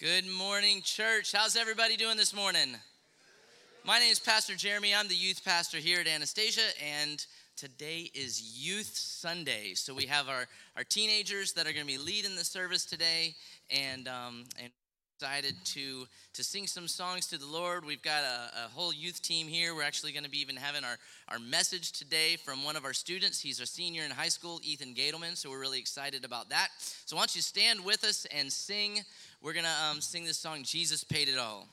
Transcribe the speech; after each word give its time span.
Good 0.00 0.26
morning, 0.26 0.80
church. 0.80 1.32
How's 1.32 1.56
everybody 1.56 1.94
doing 1.94 2.16
this 2.16 2.34
morning? 2.34 2.74
My 3.84 3.98
name 3.98 4.10
is 4.10 4.18
Pastor 4.18 4.54
Jeremy. 4.54 4.94
I'm 4.94 5.08
the 5.08 5.14
youth 5.14 5.44
pastor 5.44 5.76
here 5.76 6.00
at 6.00 6.06
Anastasia, 6.06 6.62
and 6.82 7.22
today 7.54 8.10
is 8.14 8.40
Youth 8.56 8.96
Sunday. 8.96 9.74
So 9.74 9.92
we 9.92 10.06
have 10.06 10.30
our, 10.30 10.46
our 10.74 10.84
teenagers 10.84 11.52
that 11.52 11.66
are 11.66 11.74
going 11.74 11.86
to 11.86 11.92
be 11.92 11.98
leading 11.98 12.34
the 12.34 12.46
service 12.46 12.86
today, 12.86 13.34
and 13.70 14.08
um, 14.08 14.44
and 14.58 14.72
excited 15.20 15.54
to 15.66 16.06
to 16.32 16.42
sing 16.42 16.66
some 16.66 16.88
songs 16.88 17.26
to 17.26 17.36
the 17.36 17.44
Lord. 17.44 17.84
We've 17.84 18.00
got 18.00 18.22
a, 18.22 18.64
a 18.64 18.68
whole 18.74 18.90
youth 18.90 19.20
team 19.20 19.48
here. 19.48 19.74
We're 19.74 19.82
actually 19.82 20.12
going 20.12 20.24
to 20.24 20.30
be 20.30 20.40
even 20.40 20.56
having 20.56 20.82
our, 20.82 20.96
our 21.28 21.38
message 21.38 21.92
today 21.92 22.36
from 22.36 22.64
one 22.64 22.74
of 22.74 22.86
our 22.86 22.94
students. 22.94 23.38
He's 23.38 23.60
a 23.60 23.66
senior 23.66 24.02
in 24.04 24.10
high 24.12 24.28
school, 24.28 24.60
Ethan 24.62 24.94
Gadelman. 24.94 25.36
So 25.36 25.50
we're 25.50 25.60
really 25.60 25.78
excited 25.78 26.24
about 26.24 26.48
that. 26.48 26.68
So 27.04 27.16
why 27.16 27.22
don't 27.22 27.36
you 27.36 27.42
stand 27.42 27.84
with 27.84 28.02
us 28.02 28.26
and 28.34 28.50
sing? 28.50 29.00
We're 29.42 29.52
to 29.52 29.68
um, 29.90 30.00
sing 30.00 30.24
this 30.24 30.38
song, 30.38 30.62
Jesus 30.62 31.04
Paid 31.04 31.28
It 31.28 31.36
All. 31.36 31.68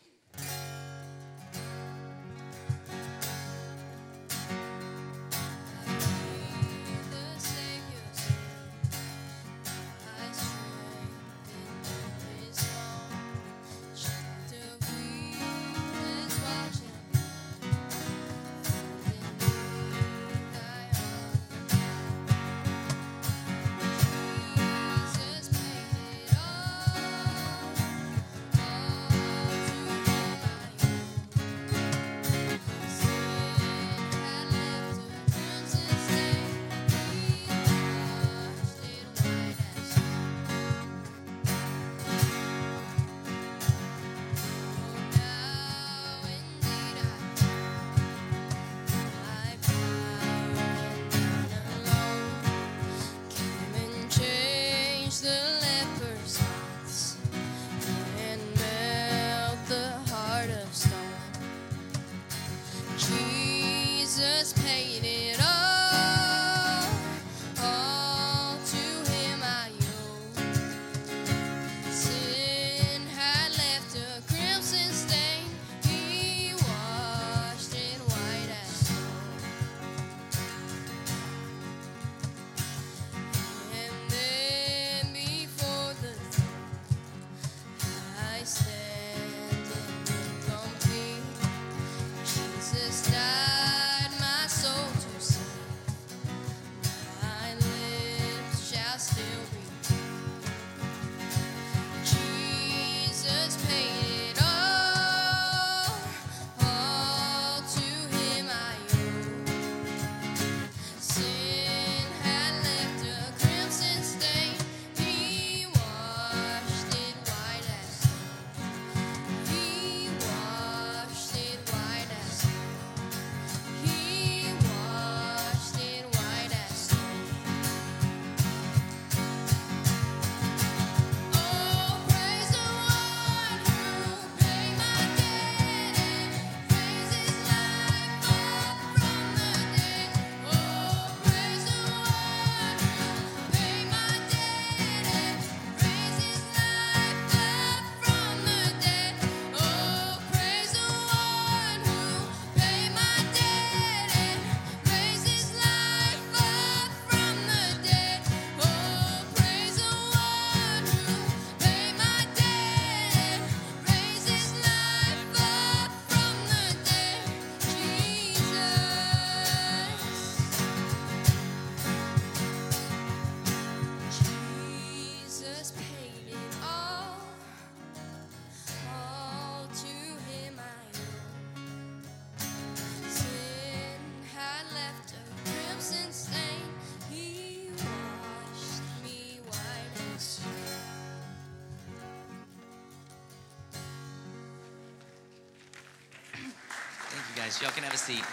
Y'all 197.59 197.71
can 197.71 197.81
have 197.81 197.93
a 197.93 197.97
seat. 197.97 198.23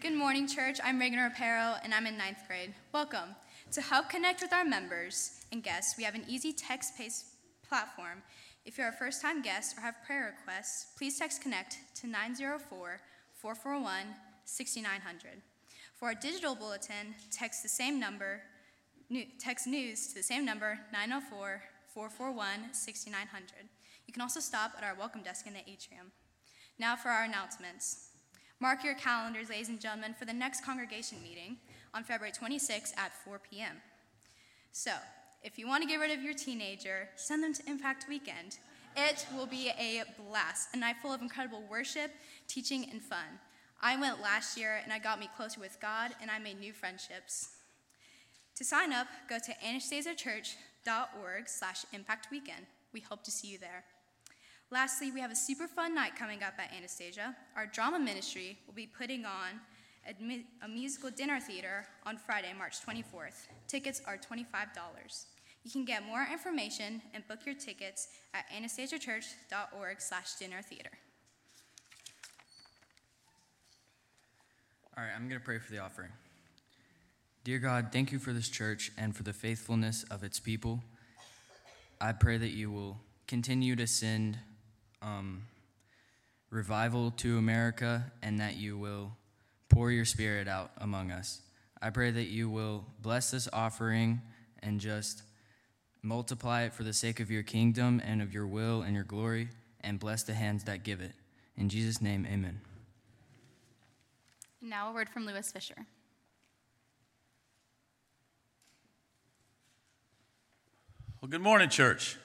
Good 0.00 0.14
morning, 0.14 0.46
church. 0.46 0.78
I'm 0.84 1.00
Reagan 1.00 1.18
Rapero, 1.18 1.80
and 1.82 1.92
I'm 1.92 2.06
in 2.06 2.16
ninth 2.16 2.38
grade. 2.46 2.72
Welcome. 2.92 3.34
To 3.72 3.80
help 3.80 4.08
connect 4.08 4.40
with 4.40 4.52
our 4.52 4.64
members 4.64 5.40
and 5.50 5.64
guests, 5.64 5.96
we 5.98 6.04
have 6.04 6.14
an 6.14 6.24
easy 6.28 6.52
text 6.52 6.96
based 6.96 7.24
platform. 7.68 8.22
If 8.64 8.78
you're 8.78 8.90
a 8.90 8.92
first 8.92 9.20
time 9.20 9.42
guest 9.42 9.76
or 9.76 9.80
have 9.80 9.96
prayer 10.06 10.32
requests, 10.38 10.92
please 10.96 11.18
text 11.18 11.42
Connect 11.42 11.78
to 11.96 12.06
904 12.06 13.00
441 13.34 14.14
6900. 14.44 15.42
For 15.96 16.06
our 16.06 16.14
digital 16.14 16.54
bulletin, 16.54 17.16
text 17.32 17.64
the 17.64 17.68
same 17.68 17.98
number, 17.98 18.42
text 19.40 19.66
news 19.66 20.06
to 20.08 20.14
the 20.14 20.22
same 20.22 20.44
number, 20.44 20.78
904 20.92 21.62
441 21.92 22.72
6900. 22.72 23.68
You 24.06 24.12
can 24.12 24.22
also 24.22 24.40
stop 24.40 24.72
at 24.76 24.84
our 24.84 24.94
welcome 24.94 25.22
desk 25.22 25.46
in 25.46 25.54
the 25.54 25.60
atrium. 25.60 26.12
Now 26.78 26.96
for 26.96 27.08
our 27.08 27.24
announcements. 27.24 28.08
Mark 28.60 28.84
your 28.84 28.94
calendars, 28.94 29.50
ladies 29.50 29.68
and 29.68 29.80
gentlemen, 29.80 30.14
for 30.14 30.24
the 30.24 30.32
next 30.32 30.64
congregation 30.64 31.18
meeting 31.22 31.56
on 31.94 32.04
February 32.04 32.32
26 32.32 32.92
at 32.96 33.12
4 33.24 33.40
p.m. 33.50 33.76
So, 34.70 34.92
if 35.42 35.58
you 35.58 35.66
want 35.66 35.82
to 35.82 35.88
get 35.88 35.98
rid 35.98 36.16
of 36.16 36.22
your 36.22 36.34
teenager, 36.34 37.08
send 37.16 37.42
them 37.42 37.52
to 37.54 37.68
Impact 37.68 38.06
Weekend. 38.08 38.58
It 38.96 39.26
will 39.36 39.46
be 39.46 39.70
a 39.70 40.04
blast, 40.28 40.68
a 40.74 40.76
night 40.76 40.96
full 41.02 41.12
of 41.12 41.22
incredible 41.22 41.64
worship, 41.68 42.12
teaching, 42.46 42.86
and 42.90 43.02
fun. 43.02 43.40
I 43.80 43.96
went 43.96 44.22
last 44.22 44.56
year 44.56 44.80
and 44.84 44.92
I 44.92 45.00
got 45.00 45.18
me 45.18 45.28
closer 45.36 45.58
with 45.58 45.80
God 45.80 46.12
and 46.20 46.30
I 46.30 46.38
made 46.38 46.60
new 46.60 46.72
friendships. 46.72 47.50
To 48.56 48.64
sign 48.64 48.92
up, 48.92 49.08
go 49.28 49.38
to 49.38 49.52
anastasiachurch.org 49.66 51.48
slash 51.48 51.84
impact 51.92 52.28
weekend. 52.30 52.66
We 52.92 53.00
hope 53.00 53.22
to 53.24 53.30
see 53.30 53.48
you 53.48 53.58
there. 53.58 53.84
Lastly, 54.70 55.12
we 55.12 55.20
have 55.20 55.30
a 55.30 55.36
super 55.36 55.66
fun 55.66 55.94
night 55.94 56.16
coming 56.16 56.42
up 56.42 56.54
at 56.58 56.72
Anastasia. 56.74 57.36
Our 57.56 57.66
drama 57.66 57.98
ministry 57.98 58.58
will 58.66 58.74
be 58.74 58.86
putting 58.86 59.26
on 59.26 59.60
a, 60.08 60.22
mu- 60.22 60.42
a 60.62 60.68
musical 60.68 61.10
dinner 61.10 61.40
theater 61.40 61.86
on 62.06 62.16
Friday, 62.16 62.52
March 62.56 62.80
24th. 62.80 63.48
Tickets 63.68 64.00
are 64.06 64.16
$25. 64.16 64.46
You 65.64 65.70
can 65.70 65.84
get 65.84 66.04
more 66.06 66.26
information 66.30 67.02
and 67.14 67.26
book 67.28 67.40
your 67.46 67.54
tickets 67.54 68.08
at 68.34 68.44
anastasiachurch.org 68.50 70.00
slash 70.00 70.34
dinner 70.34 70.62
theater. 70.62 70.90
All 74.96 75.04
right, 75.04 75.12
I'm 75.14 75.28
going 75.28 75.40
to 75.40 75.44
pray 75.44 75.58
for 75.58 75.70
the 75.70 75.78
offering. 75.78 76.10
Dear 77.44 77.58
God, 77.58 77.88
thank 77.92 78.12
you 78.12 78.18
for 78.18 78.32
this 78.32 78.48
church 78.48 78.92
and 78.98 79.14
for 79.14 79.22
the 79.22 79.32
faithfulness 79.32 80.04
of 80.04 80.22
its 80.22 80.38
people. 80.40 80.82
I 82.02 82.10
pray 82.10 82.36
that 82.36 82.50
you 82.50 82.68
will 82.72 82.98
continue 83.28 83.76
to 83.76 83.86
send 83.86 84.36
um, 85.02 85.42
revival 86.50 87.12
to 87.12 87.38
America 87.38 88.10
and 88.24 88.40
that 88.40 88.56
you 88.56 88.76
will 88.76 89.12
pour 89.68 89.92
your 89.92 90.04
spirit 90.04 90.48
out 90.48 90.72
among 90.78 91.12
us. 91.12 91.42
I 91.80 91.90
pray 91.90 92.10
that 92.10 92.26
you 92.26 92.50
will 92.50 92.84
bless 93.00 93.30
this 93.30 93.48
offering 93.52 94.20
and 94.64 94.80
just 94.80 95.22
multiply 96.02 96.62
it 96.62 96.74
for 96.74 96.82
the 96.82 96.92
sake 96.92 97.20
of 97.20 97.30
your 97.30 97.44
kingdom 97.44 98.02
and 98.04 98.20
of 98.20 98.34
your 98.34 98.48
will 98.48 98.82
and 98.82 98.96
your 98.96 99.04
glory, 99.04 99.48
and 99.80 100.00
bless 100.00 100.24
the 100.24 100.34
hands 100.34 100.64
that 100.64 100.82
give 100.82 101.00
it. 101.00 101.12
In 101.56 101.68
Jesus' 101.68 102.02
name, 102.02 102.26
amen. 102.26 102.60
Now 104.60 104.90
a 104.90 104.92
word 104.92 105.08
from 105.08 105.24
Lewis 105.24 105.52
Fisher. 105.52 105.86
Well, 111.22 111.30
good 111.30 111.40
morning, 111.40 111.68
church. 111.68 112.16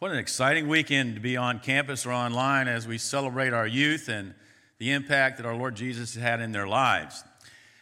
What 0.00 0.10
an 0.10 0.18
exciting 0.18 0.66
weekend 0.66 1.14
to 1.14 1.20
be 1.20 1.36
on 1.36 1.60
campus 1.60 2.06
or 2.06 2.10
online 2.10 2.66
as 2.66 2.88
we 2.88 2.98
celebrate 2.98 3.52
our 3.52 3.68
youth 3.68 4.08
and 4.08 4.34
the 4.78 4.90
impact 4.90 5.36
that 5.36 5.46
our 5.46 5.54
Lord 5.54 5.76
Jesus 5.76 6.14
has 6.14 6.20
had 6.20 6.40
in 6.40 6.50
their 6.50 6.66
lives. 6.66 7.22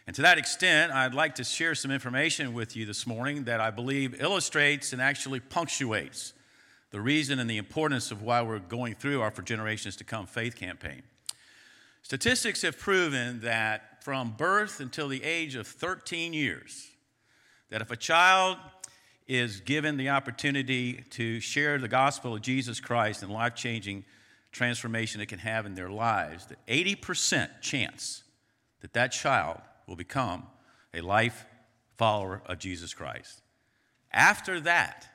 And 0.07 0.15
to 0.17 0.21
that 0.21 0.37
extent, 0.37 0.93
I'd 0.93 1.15
like 1.15 1.37
to 1.37 1.45
share 1.45 1.75
some 1.75 1.91
information 1.91 2.53
with 2.53 2.77
you 2.77 2.85
this 2.85 3.07
morning 3.07 3.45
that 3.45 3.59
I 3.59 3.71
believe 3.71 4.21
illustrates 4.21 4.93
and 4.93 5.01
actually 5.01 5.41
punctuates 5.41 6.35
the 6.91 7.01
reason 7.01 7.39
and 7.39 7.49
the 7.49 7.57
importance 7.57 8.11
of 8.11 8.21
why 8.21 8.43
we're 8.43 8.59
going 8.59 8.97
through 8.97 9.23
our 9.23 9.31
For 9.31 9.41
Generations 9.41 9.97
to 9.97 10.05
Come 10.05 10.27
faith 10.27 10.57
campaign. 10.57 11.05
Statistics 12.03 12.61
have 12.61 12.79
proven 12.79 13.41
that 13.41 14.05
from 14.05 14.35
birth 14.37 14.79
until 14.79 15.09
the 15.09 15.25
age 15.25 15.55
of 15.55 15.67
13 15.67 16.35
years, 16.35 16.87
that 17.71 17.81
if 17.81 17.91
a 17.91 17.97
child 17.97 18.59
is 19.29 19.61
given 19.61 19.97
the 19.97 20.09
opportunity 20.09 21.05
to 21.11 21.41
share 21.41 21.79
the 21.79 21.89
gospel 21.89 22.35
of 22.35 22.43
Jesus 22.43 22.81
Christ 22.81 23.23
and 23.23 23.33
life 23.33 23.55
changing 23.55 24.05
transformation 24.53 25.21
it 25.21 25.27
can 25.27 25.41
have 25.41 25.67
in 25.67 25.75
their 25.75 25.91
lives, 25.91 26.47
the 26.47 26.57
80% 26.69 27.61
chance 27.61 28.23
that 28.81 28.93
that 28.93 29.13
child 29.13 29.61
will 29.87 29.97
become 29.97 30.45
a 30.95 31.01
life 31.01 31.45
follower 31.97 32.43
of 32.47 32.59
Jesus 32.59 32.95
Christ. 32.95 33.43
After 34.13 34.61
that, 34.61 35.09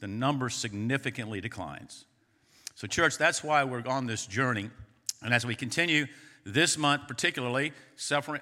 the 0.00 0.06
number 0.06 0.50
significantly 0.50 1.40
declines. 1.40 2.04
So, 2.74 2.86
church, 2.86 3.16
that's 3.16 3.42
why 3.42 3.64
we're 3.64 3.86
on 3.86 4.06
this 4.06 4.26
journey. 4.26 4.70
And 5.22 5.32
as 5.32 5.46
we 5.46 5.54
continue 5.54 6.06
this 6.44 6.76
month, 6.76 7.08
particularly, 7.08 7.72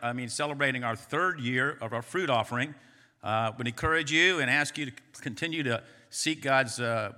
I 0.03 0.13
mean, 0.13 0.29
celebrating 0.29 0.85
our 0.85 0.97
third 0.97 1.39
year 1.39 1.79
of 1.81 1.93
our 1.93 2.03
fruit 2.03 2.31
offering, 2.31 2.75
uh, 3.23 3.53
would 3.57 3.69
encourage 3.69 4.11
you 4.11 4.41
and 4.41 4.51
ask 4.51 4.77
you 4.77 4.87
to 4.87 4.93
continue 5.21 5.63
to 5.63 5.83
seek 6.11 6.43
God's 6.43 6.81
uh, 6.81 7.13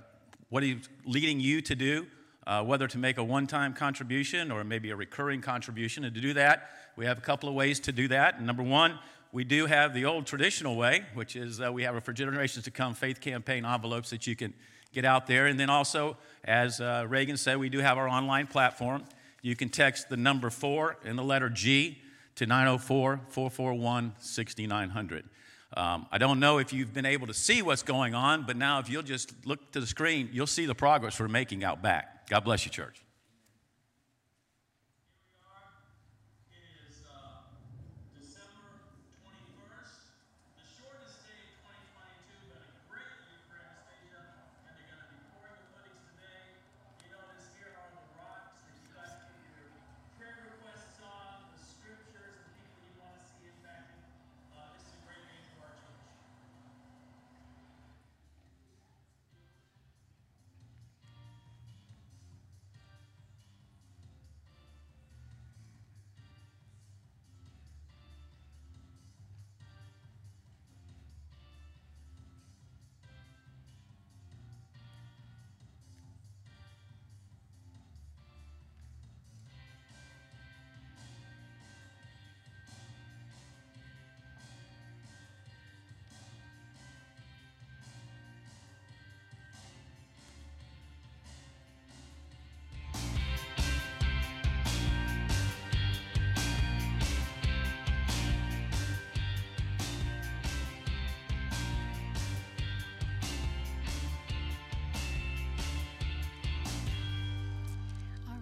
what 0.49 0.63
He's 0.63 0.87
leading 1.05 1.39
you 1.39 1.61
to 1.61 1.75
do, 1.75 2.07
uh, 2.45 2.63
whether 2.63 2.87
to 2.87 2.97
make 2.97 3.17
a 3.17 3.23
one-time 3.23 3.73
contribution 3.73 4.51
or 4.51 4.63
maybe 4.63 4.91
a 4.91 4.95
recurring 4.95 5.41
contribution. 5.41 6.05
And 6.05 6.13
to 6.15 6.21
do 6.21 6.33
that, 6.33 6.69
we 6.95 7.05
have 7.05 7.17
a 7.17 7.21
couple 7.21 7.49
of 7.49 7.55
ways 7.55 7.79
to 7.81 7.91
do 7.91 8.07
that. 8.09 8.41
Number 8.41 8.63
one, 8.63 8.99
we 9.31 9.43
do 9.43 9.65
have 9.65 9.93
the 9.93 10.05
old 10.05 10.25
traditional 10.25 10.77
way, 10.77 11.05
which 11.13 11.35
is 11.35 11.59
uh, 11.59 11.71
we 11.71 11.83
have 11.83 11.95
a 11.95 12.01
For 12.01 12.13
Generations 12.13 12.63
to 12.65 12.71
Come 12.71 12.93
faith 12.93 13.19
campaign 13.19 13.65
envelopes 13.65 14.09
that 14.11 14.27
you 14.27 14.35
can 14.35 14.53
get 14.93 15.03
out 15.03 15.27
there. 15.27 15.47
And 15.47 15.59
then 15.59 15.69
also, 15.69 16.15
as 16.45 16.79
uh, 16.79 17.05
Reagan 17.09 17.35
said, 17.35 17.57
we 17.57 17.67
do 17.67 17.79
have 17.79 17.97
our 17.97 18.07
online 18.07 18.47
platform. 18.47 19.03
You 19.41 19.55
can 19.55 19.69
text 19.69 20.07
the 20.07 20.15
number 20.15 20.49
four 20.49 20.97
and 21.03 21.17
the 21.17 21.23
letter 21.23 21.49
G 21.49 21.97
to 22.35 22.45
904 22.45 23.21
441 23.27 24.13
6900. 24.19 25.25
Um, 25.75 26.05
I 26.11 26.17
don't 26.17 26.39
know 26.39 26.57
if 26.57 26.71
you've 26.71 26.93
been 26.93 27.05
able 27.05 27.27
to 27.27 27.33
see 27.33 27.61
what's 27.61 27.83
going 27.83 28.15
on, 28.15 28.43
but 28.43 28.55
now 28.55 28.79
if 28.79 28.89
you'll 28.89 29.03
just 29.03 29.33
look 29.45 29.71
to 29.73 29.79
the 29.81 29.87
screen, 29.87 30.29
you'll 30.31 30.47
see 30.47 30.65
the 30.65 30.75
progress 30.75 31.19
we're 31.19 31.27
making 31.27 31.63
out 31.63 31.81
back. 31.81 32.27
God 32.29 32.41
bless 32.45 32.65
you, 32.65 32.71
church. 32.71 33.04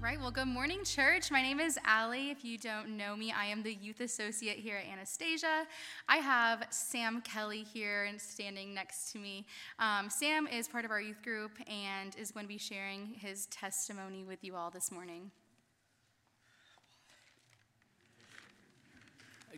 Right, 0.03 0.19
well, 0.19 0.31
good 0.31 0.50
morning, 0.50 0.83
church. 0.83 1.31
My 1.31 1.41
name 1.41 1.62
is 1.62 1.79
Allie. 1.86 2.29
If 2.29 2.43
you 2.43 2.57
don't 2.57 2.98
know 2.98 3.15
me, 3.15 3.31
I 3.31 3.45
am 3.45 3.63
the 3.63 3.74
youth 3.74 4.01
associate 4.01 4.57
here 4.57 4.75
at 4.75 4.86
Anastasia. 4.86 5.65
I 6.10 6.17
have 6.17 6.67
Sam 6.72 7.22
Kelly 7.22 7.63
here 7.63 8.03
and 8.03 8.19
standing 8.19 8.74
next 8.74 9.13
to 9.13 9.17
me. 9.17 9.45
Um, 9.79 10.10
Sam 10.10 10.45
is 10.48 10.67
part 10.67 10.83
of 10.83 10.91
our 10.91 11.00
youth 11.00 11.24
group 11.24 11.51
and 11.69 12.13
is 12.17 12.31
going 12.31 12.43
to 12.43 12.50
be 12.50 12.57
sharing 12.57 13.13
his 13.17 13.45
testimony 13.45 14.25
with 14.25 14.43
you 14.43 14.57
all 14.57 14.69
this 14.69 14.91
morning. 14.91 15.31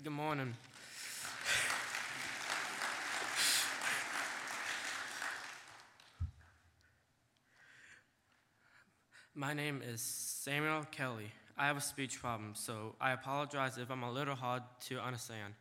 Good 0.04 0.12
morning. 0.12 0.54
My 9.38 9.54
name 9.54 9.82
is 9.86 10.00
Samuel 10.00 10.86
Kelly. 10.92 11.30
I 11.58 11.68
have 11.68 11.76
a 11.76 11.82
speech 11.82 12.22
problem, 12.22 12.54
so 12.56 12.96
I 13.02 13.12
apologize 13.12 13.78
if 13.78 13.92
I'm 13.92 14.04
a 14.04 14.10
little 14.10 14.34
hard 14.34 14.64
to 14.88 15.02
understand. 15.02 15.56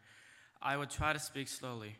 I 0.63 0.77
will 0.77 0.87
try 0.87 1.13
to 1.13 1.19
speak 1.19 1.49
slowly. 1.49 1.97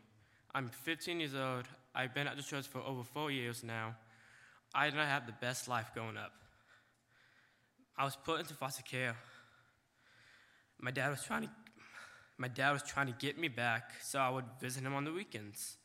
I'm 0.53 0.69
15 0.69 1.19
years 1.19 1.35
old. 1.35 1.65
I've 1.93 2.13
been 2.13 2.27
at 2.27 2.37
the 2.37 2.43
church 2.43 2.65
for 2.65 2.79
over 2.79 3.03
four 3.03 3.29
years 3.29 3.61
now. 3.61 3.95
I 4.73 4.85
did 4.85 4.95
not 4.95 5.07
have 5.07 5.25
the 5.25 5.33
best 5.33 5.67
life 5.67 5.91
growing 5.93 6.15
up. 6.15 6.31
I 7.97 8.05
was 8.05 8.15
put 8.15 8.39
into 8.39 8.53
foster 8.53 8.83
care. 8.83 9.17
My 10.79 10.91
dad 10.91 11.09
was 11.09 11.23
trying 11.25 11.41
to 11.41 11.49
my 12.37 12.47
dad 12.47 12.71
was 12.71 12.83
trying 12.83 13.07
to 13.07 13.15
get 13.19 13.37
me 13.37 13.49
back 13.49 13.91
so 14.01 14.19
I 14.19 14.29
would 14.29 14.45
visit 14.61 14.83
him 14.83 14.93
on 14.93 15.03
the 15.03 15.11
weekends. 15.11 15.75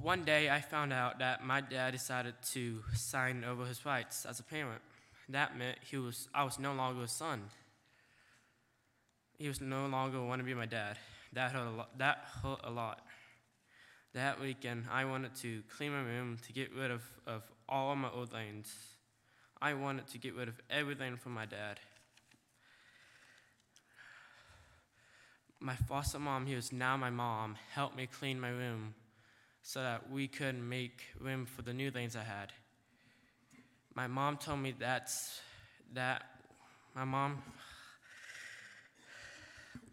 One 0.00 0.24
day, 0.24 0.50
I 0.50 0.60
found 0.60 0.92
out 0.92 1.18
that 1.20 1.44
my 1.44 1.60
dad 1.60 1.92
decided 1.92 2.34
to 2.52 2.82
sign 2.94 3.44
over 3.44 3.64
his 3.64 3.84
rights 3.86 4.26
as 4.26 4.38
a 4.38 4.42
parent. 4.42 4.82
That 5.28 5.56
meant 5.56 5.78
he 5.90 5.96
was, 5.96 6.28
I 6.34 6.44
was 6.44 6.58
no 6.58 6.74
longer 6.74 7.04
a 7.04 7.08
son. 7.08 7.42
He 9.38 9.48
was 9.48 9.60
no 9.60 9.86
longer 9.86 10.22
want 10.22 10.40
to 10.40 10.44
be 10.44 10.54
my 10.54 10.66
dad. 10.66 10.98
That 11.32 11.52
hurt 11.52 11.66
a 11.66 11.70
lot. 11.70 11.98
That 11.98 12.24
hurt 12.42 12.60
a 12.64 12.70
lot. 12.70 13.00
That 14.12 14.40
weekend, 14.40 14.84
I 14.92 15.04
wanted 15.06 15.34
to 15.36 15.62
clean 15.76 15.92
my 15.92 16.02
room 16.02 16.38
to 16.46 16.52
get 16.52 16.72
rid 16.74 16.90
of, 16.90 17.02
of 17.26 17.42
all 17.68 17.92
of 17.92 17.98
my 17.98 18.10
old 18.10 18.30
things. 18.30 18.74
I 19.60 19.74
wanted 19.74 20.06
to 20.08 20.18
get 20.18 20.34
rid 20.34 20.48
of 20.48 20.60
everything 20.70 21.16
from 21.16 21.32
my 21.32 21.46
dad. 21.46 21.80
My 25.60 25.74
foster 25.74 26.18
mom, 26.18 26.46
who 26.46 26.56
is 26.56 26.72
now 26.72 26.96
my 26.96 27.10
mom, 27.10 27.56
helped 27.72 27.96
me 27.96 28.06
clean 28.06 28.38
my 28.38 28.50
room 28.50 28.94
so 29.66 29.80
that 29.80 30.10
we 30.10 30.28
could 30.28 30.62
make 30.62 31.04
room 31.18 31.46
for 31.46 31.62
the 31.62 31.72
new 31.72 31.90
things 31.90 32.14
I 32.14 32.22
had. 32.22 32.52
My 33.94 34.06
mom 34.06 34.36
told 34.36 34.60
me 34.60 34.74
that's 34.78 35.40
that 35.94 36.22
my 36.94 37.04
mom 37.04 37.42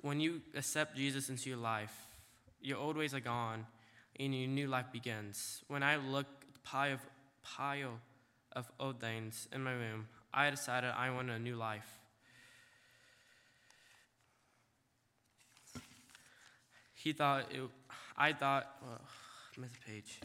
when 0.01 0.20
you 0.20 0.42
accept 0.56 0.98
Jesus 0.98 1.30
into 1.30 1.50
your 1.50 1.60
life, 1.60 1.96
your 2.60 2.80
old 2.80 2.98
ways 2.98 3.13
are 3.13 3.22
gone 3.22 3.66
and 4.20 4.36
your 4.36 4.50
new 4.50 4.68
life 4.68 4.88
begins. 4.92 5.63
When 5.68 5.84
I 5.84 5.96
look 5.96 6.28
at 6.48 6.54
the 6.54 6.60
pile 6.63 6.94
of 6.94 7.00
pile 7.44 8.00
of 8.51 8.70
old 8.78 9.00
things 9.00 9.48
in 9.54 9.63
my 9.63 9.72
room, 9.72 10.08
I 10.34 10.50
decided 10.50 10.92
I 10.98 11.12
wanted 11.12 11.36
a 11.36 11.40
new 11.40 11.56
life. 11.56 11.88
He 16.94 17.13
thought 17.13 17.46
it, 17.51 17.62
I 18.18 18.34
thought, 18.34 18.68
well, 18.82 19.01
I 19.58 19.60
missed 19.60 19.75
a 19.75 19.89
page. 19.89 20.20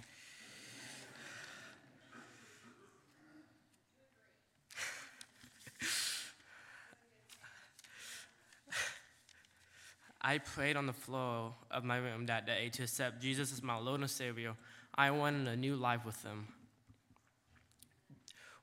I 10.21 10.39
prayed 10.39 10.77
on 10.77 10.87
the 10.87 10.93
floor 10.93 11.55
of 11.71 11.85
my 11.85 11.97
room 11.99 12.27
that 12.27 12.47
day 12.47 12.69
to 12.71 12.85
accept 12.85 13.21
Jesus 13.21 13.53
as 13.53 13.63
my 13.63 13.77
Lord 13.77 14.01
and 14.01 14.11
Savior. 14.11 14.55
I 14.95 15.11
wanted 15.11 15.49
a 15.49 15.57
new 15.57 15.77
life 15.77 16.05
with 16.05 16.23
Him. 16.23 16.47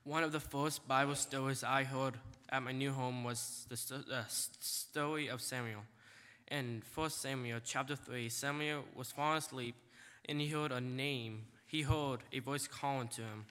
One 0.02 0.22
of 0.22 0.32
the 0.32 0.40
first 0.40 0.86
Bible 0.86 1.14
stories 1.14 1.64
I 1.64 1.84
heard 1.84 2.14
at 2.50 2.62
my 2.62 2.72
new 2.72 2.92
home 2.92 3.24
was 3.24 3.66
the, 3.68 4.02
the 4.08 4.16
uh, 4.16 4.24
story 4.28 5.28
of 5.28 5.40
Samuel. 5.40 5.82
In 6.50 6.82
1 6.94 7.10
Samuel 7.10 7.60
chapter 7.64 7.96
3, 7.96 8.28
Samuel 8.28 8.84
was 8.94 9.10
falling 9.12 9.38
asleep 9.38 9.74
and 10.28 10.40
he 10.40 10.48
heard 10.48 10.72
a 10.72 10.80
name. 10.80 11.46
He 11.66 11.82
heard 11.82 12.18
a 12.32 12.38
voice 12.38 12.66
calling 12.66 13.08
to 13.08 13.22
him. 13.22 13.46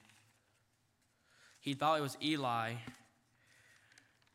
He 1.60 1.74
thought 1.74 2.00
it 2.00 2.02
was 2.02 2.18
Eli, 2.22 2.74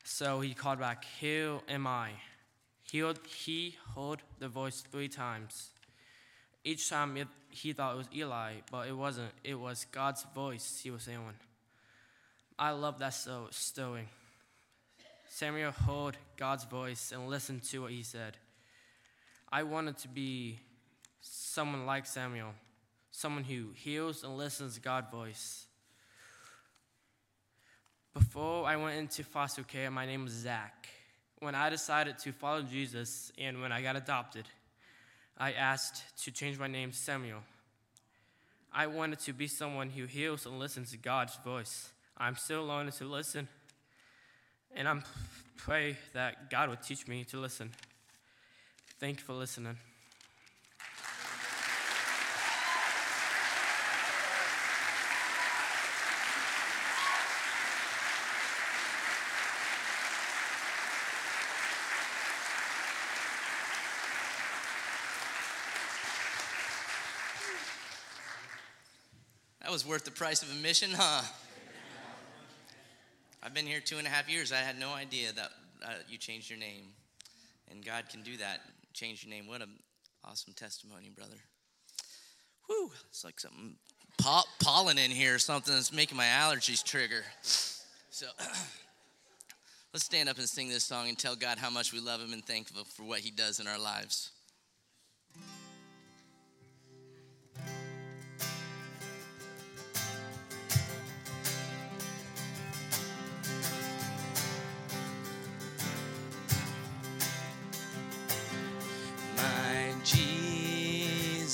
so 0.02 0.40
he 0.40 0.54
called 0.54 0.78
back, 0.78 1.04
Here 1.20 1.58
am 1.68 1.86
I. 1.86 2.12
He 2.90 3.00
heard, 3.00 3.18
he 3.26 3.76
heard 3.94 4.22
the 4.38 4.48
voice 4.48 4.82
three 4.90 5.08
times. 5.08 5.70
Each 6.64 6.88
time 6.88 7.16
it, 7.16 7.28
he 7.50 7.72
thought 7.72 7.94
it 7.94 7.98
was 7.98 8.08
Eli, 8.14 8.54
but 8.70 8.88
it 8.88 8.96
wasn't. 8.96 9.30
It 9.44 9.54
was 9.54 9.86
God's 9.92 10.24
voice 10.34 10.80
he 10.82 10.90
was 10.90 11.02
saying. 11.02 11.20
I 12.58 12.70
love 12.70 12.98
that 12.98 13.14
so, 13.14 13.48
story. 13.50 14.08
Samuel 15.28 15.72
heard 15.72 16.16
God's 16.36 16.64
voice 16.64 17.12
and 17.12 17.28
listened 17.28 17.62
to 17.64 17.82
what 17.82 17.92
he 17.92 18.02
said. 18.02 18.38
I 19.52 19.62
wanted 19.62 19.98
to 19.98 20.08
be 20.08 20.58
someone 21.20 21.86
like 21.86 22.06
Samuel, 22.06 22.54
someone 23.10 23.44
who 23.44 23.70
heals 23.74 24.24
and 24.24 24.36
listens 24.36 24.74
to 24.74 24.80
God's 24.80 25.10
voice. 25.10 25.66
Before 28.14 28.66
I 28.66 28.76
went 28.76 28.98
into 28.98 29.22
foster 29.24 29.62
care, 29.62 29.90
my 29.90 30.06
name 30.06 30.24
was 30.24 30.32
Zach. 30.32 30.88
When 31.40 31.54
I 31.54 31.70
decided 31.70 32.18
to 32.20 32.32
follow 32.32 32.62
Jesus 32.62 33.30
and 33.38 33.60
when 33.60 33.70
I 33.70 33.82
got 33.82 33.96
adopted, 33.96 34.46
I 35.36 35.52
asked 35.52 36.02
to 36.24 36.32
change 36.32 36.58
my 36.58 36.66
name 36.66 36.92
Samuel. 36.92 37.40
I 38.72 38.86
wanted 38.86 39.20
to 39.20 39.32
be 39.32 39.46
someone 39.46 39.90
who 39.90 40.06
heals 40.06 40.46
and 40.46 40.58
listens 40.58 40.90
to 40.90 40.96
God's 40.96 41.36
voice. 41.44 41.90
I'm 42.16 42.36
still 42.36 42.66
learning 42.66 42.92
to 42.92 43.04
listen, 43.04 43.48
and 44.74 44.88
I'm 44.88 45.04
pray 45.56 45.96
that 46.14 46.50
God 46.50 46.70
would 46.70 46.82
teach 46.82 47.06
me 47.06 47.24
to 47.24 47.38
listen. 47.38 47.70
Thank 48.98 49.18
you 49.18 49.24
for 49.24 49.34
listening. 49.34 49.76
Was 69.78 69.86
worth 69.86 70.04
the 70.04 70.10
price 70.10 70.42
of 70.42 70.50
admission, 70.50 70.90
huh? 70.92 71.22
I've 73.40 73.54
been 73.54 73.64
here 73.64 73.78
two 73.78 73.98
and 73.98 74.08
a 74.08 74.10
half 74.10 74.28
years. 74.28 74.50
I 74.50 74.56
had 74.56 74.76
no 74.76 74.90
idea 74.90 75.30
that 75.32 75.50
uh, 75.86 75.90
you 76.08 76.18
changed 76.18 76.50
your 76.50 76.58
name. 76.58 76.82
And 77.70 77.84
God 77.84 78.08
can 78.10 78.22
do 78.22 78.36
that, 78.38 78.58
change 78.92 79.22
your 79.22 79.30
name. 79.30 79.46
What 79.46 79.62
an 79.62 79.68
awesome 80.24 80.52
testimony, 80.52 81.10
brother. 81.14 81.36
Whew, 82.66 82.90
it's 83.08 83.24
like 83.24 83.38
something 83.38 83.76
po- 84.20 84.48
pollen 84.58 84.98
in 84.98 85.12
here 85.12 85.36
or 85.36 85.38
something 85.38 85.72
that's 85.72 85.92
making 85.92 86.16
my 86.16 86.26
allergies 86.26 86.82
trigger. 86.82 87.22
So 87.42 88.26
let's 89.92 90.04
stand 90.04 90.28
up 90.28 90.38
and 90.38 90.48
sing 90.48 90.70
this 90.70 90.82
song 90.82 91.08
and 91.08 91.16
tell 91.16 91.36
God 91.36 91.58
how 91.58 91.70
much 91.70 91.92
we 91.92 92.00
love 92.00 92.20
Him 92.20 92.32
and 92.32 92.44
thankful 92.44 92.82
for 92.82 93.04
what 93.04 93.20
He 93.20 93.30
does 93.30 93.60
in 93.60 93.68
our 93.68 93.78
lives. 93.78 94.32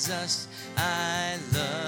Jesus, 0.05 0.47
I 0.77 1.39
love 1.51 1.84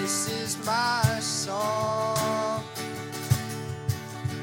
This 0.00 0.28
is 0.32 0.56
my 0.64 1.18
song, 1.20 2.64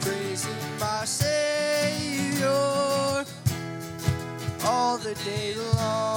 praising 0.01 0.51
my 0.79 1.03
Savior 1.03 2.45
all 4.63 4.99
the 4.99 5.15
day 5.25 5.55
long. 5.75 6.16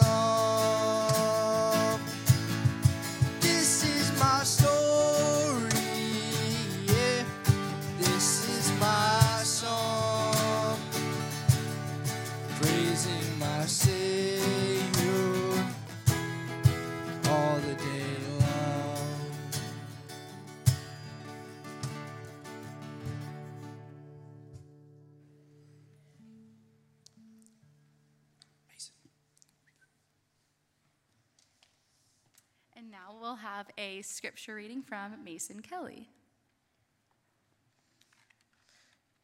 A 33.81 34.03
scripture 34.03 34.53
reading 34.53 34.83
from 34.83 35.23
Mason 35.23 35.59
Kelly. 35.59 36.07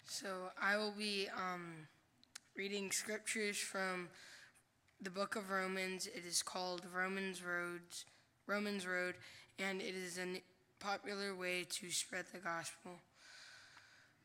So 0.03 0.49
I 0.59 0.77
will 0.77 0.95
be 0.97 1.27
um, 1.35 1.87
reading 2.55 2.89
scriptures 2.91 3.59
from 3.59 4.09
the 4.99 5.11
book 5.11 5.35
of 5.35 5.51
Romans. 5.51 6.07
It 6.07 6.25
is 6.25 6.41
called 6.41 6.81
Romans 6.91 7.43
Roads, 7.43 8.05
Romans 8.47 8.87
Road, 8.87 9.13
and 9.59 9.79
it 9.79 9.93
is 9.93 10.17
a 10.17 10.41
popular 10.79 11.35
way 11.35 11.63
to 11.69 11.91
spread 11.91 12.25
the 12.33 12.39
gospel. 12.39 12.93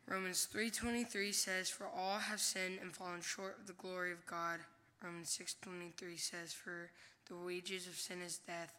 Romans 0.06 0.46
3:23 0.46 1.30
says, 1.30 1.68
"For 1.68 1.86
all 1.86 2.20
have 2.20 2.40
sinned 2.40 2.78
and 2.78 2.96
fallen 2.96 3.20
short 3.20 3.58
of 3.58 3.66
the 3.66 3.74
glory 3.74 4.12
of 4.12 4.24
God." 4.24 4.64
Romans 5.02 5.28
6:23 5.28 6.16
says, 6.16 6.54
"For 6.54 6.90
the 7.26 7.36
wages 7.36 7.86
of 7.86 8.00
sin 8.00 8.22
is 8.22 8.38
death." 8.38 8.74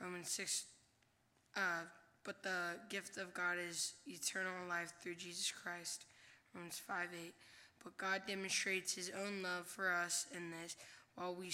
Romans 0.00 0.30
6 0.30 0.64
uh, 1.56 1.84
but 2.24 2.42
the 2.42 2.76
gift 2.88 3.16
of 3.16 3.34
God 3.34 3.56
is 3.58 3.94
eternal 4.06 4.68
life 4.68 4.92
through 5.02 5.14
Jesus 5.16 5.50
Christ. 5.50 6.04
Romans 6.54 6.80
5 6.86 7.08
8. 7.24 7.34
But 7.82 7.96
God 7.96 8.22
demonstrates 8.26 8.94
his 8.94 9.10
own 9.10 9.42
love 9.42 9.66
for 9.66 9.90
us 9.90 10.26
in 10.36 10.50
this 10.50 10.76
while 11.14 11.34
we 11.34 11.50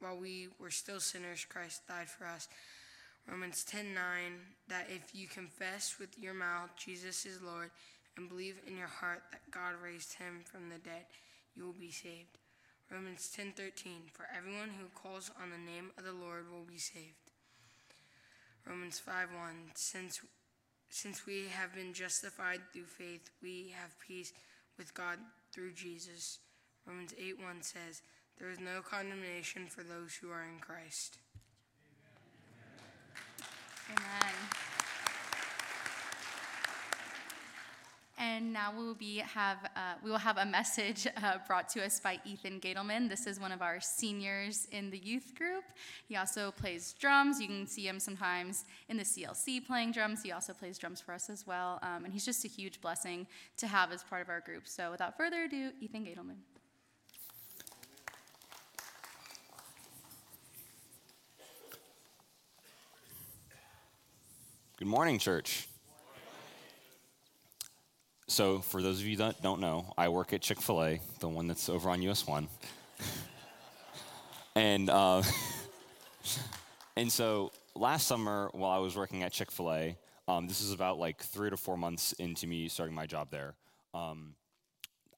while 0.00 0.16
we 0.16 0.48
were 0.58 0.70
still 0.70 1.00
sinners, 1.00 1.44
Christ 1.46 1.86
died 1.86 2.08
for 2.08 2.26
us. 2.26 2.48
Romans 3.28 3.64
10 3.64 3.94
9. 3.94 4.02
That 4.68 4.86
if 4.88 5.14
you 5.14 5.26
confess 5.26 5.96
with 5.98 6.18
your 6.18 6.34
mouth 6.34 6.70
Jesus 6.76 7.26
is 7.26 7.42
Lord 7.42 7.70
and 8.16 8.28
believe 8.28 8.60
in 8.66 8.76
your 8.76 8.88
heart 8.88 9.22
that 9.30 9.50
God 9.50 9.74
raised 9.82 10.14
him 10.14 10.40
from 10.44 10.68
the 10.68 10.78
dead, 10.78 11.04
you 11.54 11.64
will 11.64 11.72
be 11.72 11.90
saved. 11.90 12.38
Romans 12.90 13.30
10:13 13.36 14.10
For 14.12 14.26
everyone 14.36 14.70
who 14.70 14.88
calls 14.88 15.30
on 15.40 15.50
the 15.50 15.58
name 15.58 15.92
of 15.96 16.04
the 16.04 16.12
Lord 16.12 16.50
will 16.50 16.64
be 16.64 16.78
saved. 16.78 17.29
Romans 18.66 19.00
5:1 19.00 19.74
Since 19.74 20.20
since 20.90 21.24
we 21.24 21.46
have 21.48 21.72
been 21.74 21.92
justified 21.92 22.60
through 22.72 22.86
faith, 22.86 23.30
we 23.40 23.72
have 23.80 23.98
peace 24.00 24.32
with 24.76 24.92
God 24.92 25.18
through 25.52 25.72
Jesus. 25.72 26.40
Romans 26.84 27.14
8 27.16 27.40
1 27.40 27.62
says, 27.62 28.02
There 28.38 28.50
is 28.50 28.58
no 28.58 28.80
condemnation 28.82 29.66
for 29.68 29.84
those 29.84 30.14
who 30.14 30.30
are 30.30 30.42
in 30.42 30.58
Christ. 30.58 31.18
Amen. 33.88 34.69
And 38.20 38.52
now 38.52 38.70
we 38.76 38.84
will 38.84 38.94
be 38.94 39.16
have 39.16 39.56
uh, 39.74 39.94
we 40.04 40.10
will 40.10 40.18
have 40.18 40.36
a 40.36 40.44
message 40.44 41.06
uh, 41.16 41.38
brought 41.46 41.70
to 41.70 41.82
us 41.82 41.98
by 42.00 42.20
Ethan 42.26 42.60
Gadelman. 42.60 43.08
This 43.08 43.26
is 43.26 43.40
one 43.40 43.50
of 43.50 43.62
our 43.62 43.80
seniors 43.80 44.68
in 44.72 44.90
the 44.90 44.98
youth 44.98 45.32
group. 45.34 45.64
He 46.06 46.16
also 46.16 46.50
plays 46.50 46.92
drums. 47.00 47.40
You 47.40 47.46
can 47.46 47.66
see 47.66 47.88
him 47.88 47.98
sometimes 47.98 48.66
in 48.90 48.98
the 48.98 49.04
CLC 49.04 49.66
playing 49.66 49.92
drums. 49.92 50.22
He 50.22 50.32
also 50.32 50.52
plays 50.52 50.76
drums 50.76 51.00
for 51.00 51.14
us 51.14 51.30
as 51.30 51.46
well, 51.46 51.78
um, 51.82 52.04
and 52.04 52.12
he's 52.12 52.26
just 52.26 52.44
a 52.44 52.48
huge 52.48 52.82
blessing 52.82 53.26
to 53.56 53.66
have 53.66 53.90
as 53.90 54.02
part 54.02 54.20
of 54.20 54.28
our 54.28 54.40
group. 54.40 54.68
So, 54.68 54.90
without 54.90 55.16
further 55.16 55.44
ado, 55.44 55.70
Ethan 55.80 56.04
Gadelman. 56.04 56.36
Good 64.76 64.88
morning, 64.88 65.18
church. 65.18 65.69
So, 68.30 68.60
for 68.60 68.80
those 68.80 69.00
of 69.00 69.06
you 69.08 69.16
that 69.16 69.42
don't 69.42 69.60
know, 69.60 69.92
I 69.98 70.08
work 70.08 70.32
at 70.32 70.40
Chick 70.40 70.60
fil 70.60 70.84
A, 70.84 71.00
the 71.18 71.28
one 71.28 71.48
that's 71.48 71.68
over 71.68 71.90
on 71.90 72.00
US 72.02 72.28
1. 72.28 72.46
and, 74.54 74.88
uh, 74.88 75.24
and 76.96 77.10
so, 77.10 77.50
last 77.74 78.06
summer, 78.06 78.48
while 78.52 78.70
I 78.70 78.78
was 78.78 78.94
working 78.96 79.24
at 79.24 79.32
Chick 79.32 79.50
fil 79.50 79.72
A, 79.72 79.98
um, 80.28 80.46
this 80.46 80.60
is 80.60 80.72
about 80.72 80.96
like 80.96 81.20
three 81.20 81.50
to 81.50 81.56
four 81.56 81.76
months 81.76 82.12
into 82.12 82.46
me 82.46 82.68
starting 82.68 82.94
my 82.94 83.04
job 83.04 83.32
there. 83.32 83.56
Um, 83.94 84.36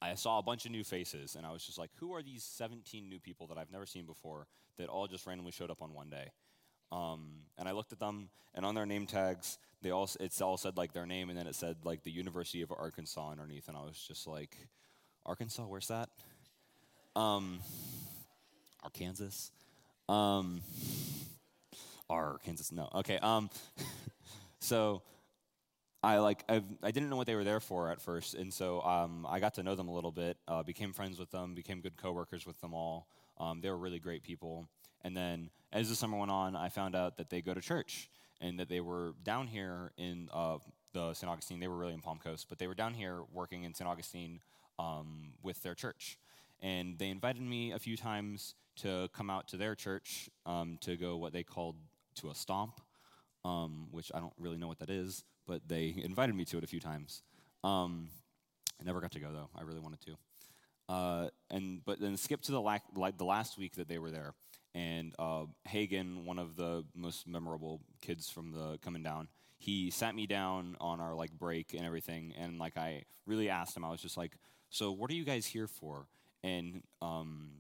I 0.00 0.14
saw 0.14 0.38
a 0.38 0.42
bunch 0.42 0.64
of 0.64 0.70
new 0.70 0.82
faces, 0.82 1.36
and 1.36 1.44
I 1.44 1.52
was 1.52 1.62
just 1.62 1.76
like, 1.76 1.90
who 1.96 2.14
are 2.14 2.22
these 2.22 2.42
17 2.42 3.10
new 3.10 3.20
people 3.20 3.46
that 3.48 3.58
I've 3.58 3.70
never 3.70 3.84
seen 3.84 4.06
before 4.06 4.46
that 4.78 4.88
all 4.88 5.06
just 5.06 5.26
randomly 5.26 5.52
showed 5.52 5.70
up 5.70 5.82
on 5.82 5.92
one 5.92 6.08
day? 6.08 6.30
Um, 6.90 7.42
and 7.58 7.68
I 7.68 7.72
looked 7.72 7.92
at 7.92 7.98
them, 7.98 8.30
and 8.54 8.64
on 8.64 8.74
their 8.74 8.86
name 8.86 9.04
tags, 9.04 9.58
they 9.82 9.90
all 9.90 10.08
it 10.20 10.40
all 10.40 10.56
said 10.56 10.76
like 10.76 10.92
their 10.92 11.06
name, 11.06 11.28
and 11.28 11.38
then 11.38 11.46
it 11.46 11.54
said 11.54 11.76
like 11.84 12.02
the 12.02 12.10
University 12.10 12.62
of 12.62 12.72
Arkansas 12.72 13.30
underneath, 13.30 13.68
and 13.68 13.76
I 13.76 13.80
was 13.80 14.02
just 14.06 14.26
like, 14.26 14.56
Arkansas, 15.26 15.64
where's 15.64 15.88
that? 15.88 16.08
Um, 17.14 17.60
Arkansas, 18.82 19.50
um, 20.08 20.62
Arkansas, 22.08 22.74
no, 22.74 22.88
okay. 22.96 23.18
Um, 23.18 23.50
so 24.60 25.02
I 26.02 26.18
like 26.18 26.44
I've, 26.48 26.64
I 26.82 26.90
didn't 26.90 27.10
know 27.10 27.16
what 27.16 27.26
they 27.26 27.34
were 27.34 27.44
there 27.44 27.60
for 27.60 27.90
at 27.90 28.00
first, 28.00 28.34
and 28.34 28.52
so 28.52 28.80
um, 28.82 29.26
I 29.28 29.40
got 29.40 29.54
to 29.54 29.62
know 29.62 29.74
them 29.74 29.88
a 29.88 29.94
little 29.94 30.12
bit, 30.12 30.36
uh, 30.48 30.62
became 30.62 30.92
friends 30.92 31.18
with 31.18 31.30
them, 31.30 31.54
became 31.54 31.80
good 31.80 31.96
coworkers 31.96 32.46
with 32.46 32.60
them 32.60 32.74
all. 32.74 33.08
Um, 33.38 33.60
they 33.60 33.70
were 33.70 33.76
really 33.76 33.98
great 33.98 34.22
people. 34.22 34.68
And 35.04 35.16
then 35.16 35.50
as 35.72 35.88
the 35.88 35.96
summer 35.96 36.16
went 36.16 36.30
on, 36.30 36.54
I 36.54 36.68
found 36.68 36.94
out 36.94 37.16
that 37.16 37.28
they 37.28 37.42
go 37.42 37.54
to 37.54 37.60
church 37.60 38.08
and 38.42 38.58
that 38.58 38.68
they 38.68 38.80
were 38.80 39.14
down 39.22 39.46
here 39.46 39.92
in 39.96 40.28
uh, 40.34 40.58
the 40.92 41.14
St. 41.14 41.30
Augustine. 41.30 41.60
They 41.60 41.68
were 41.68 41.76
really 41.76 41.94
in 41.94 42.00
Palm 42.00 42.18
Coast, 42.18 42.46
but 42.48 42.58
they 42.58 42.66
were 42.66 42.74
down 42.74 42.92
here 42.92 43.20
working 43.32 43.62
in 43.62 43.72
St. 43.72 43.88
Augustine 43.88 44.40
um, 44.78 45.32
with 45.42 45.62
their 45.62 45.74
church. 45.74 46.18
And 46.60 46.98
they 46.98 47.08
invited 47.08 47.42
me 47.42 47.72
a 47.72 47.78
few 47.78 47.96
times 47.96 48.54
to 48.76 49.08
come 49.14 49.30
out 49.30 49.48
to 49.48 49.56
their 49.56 49.74
church 49.74 50.28
um, 50.44 50.76
to 50.80 50.96
go 50.96 51.16
what 51.16 51.32
they 51.32 51.42
called 51.42 51.76
to 52.16 52.30
a 52.30 52.34
stomp, 52.34 52.80
um, 53.44 53.86
which 53.90 54.10
I 54.14 54.18
don't 54.18 54.34
really 54.38 54.56
know 54.56 54.68
what 54.68 54.80
that 54.80 54.90
is, 54.90 55.24
but 55.46 55.62
they 55.66 55.94
invited 56.04 56.34
me 56.34 56.44
to 56.46 56.58
it 56.58 56.64
a 56.64 56.66
few 56.66 56.80
times. 56.80 57.22
Um, 57.64 58.08
I 58.80 58.84
never 58.84 59.00
got 59.00 59.12
to 59.12 59.20
go 59.20 59.32
though. 59.32 59.50
I 59.56 59.62
really 59.62 59.80
wanted 59.80 60.00
to. 60.02 60.16
Uh, 60.88 61.28
and 61.50 61.84
but 61.84 62.00
then 62.00 62.16
skip 62.16 62.42
to 62.42 62.52
the, 62.52 62.60
la- 62.60 62.78
like 62.96 63.16
the 63.16 63.24
last 63.24 63.56
week 63.56 63.76
that 63.76 63.88
they 63.88 63.98
were 63.98 64.10
there 64.10 64.34
and 64.74 65.14
uh, 65.18 65.44
Hagen, 65.64 66.24
one 66.24 66.38
of 66.38 66.56
the 66.56 66.84
most 66.94 67.26
memorable 67.26 67.80
kids 68.00 68.30
from 68.30 68.52
the 68.52 68.78
coming 68.82 69.02
down, 69.02 69.28
he 69.58 69.90
sat 69.90 70.14
me 70.14 70.26
down 70.26 70.76
on 70.80 71.00
our 71.00 71.14
like 71.14 71.30
break 71.32 71.74
and 71.74 71.84
everything, 71.84 72.32
and 72.38 72.58
like 72.58 72.76
I 72.76 73.04
really 73.26 73.48
asked 73.48 73.76
him, 73.76 73.84
I 73.84 73.90
was 73.90 74.00
just 74.00 74.16
like, 74.16 74.32
"So 74.70 74.90
what 74.92 75.10
are 75.10 75.14
you 75.14 75.24
guys 75.24 75.46
here 75.46 75.66
for?" 75.66 76.06
And 76.42 76.82
um, 77.00 77.50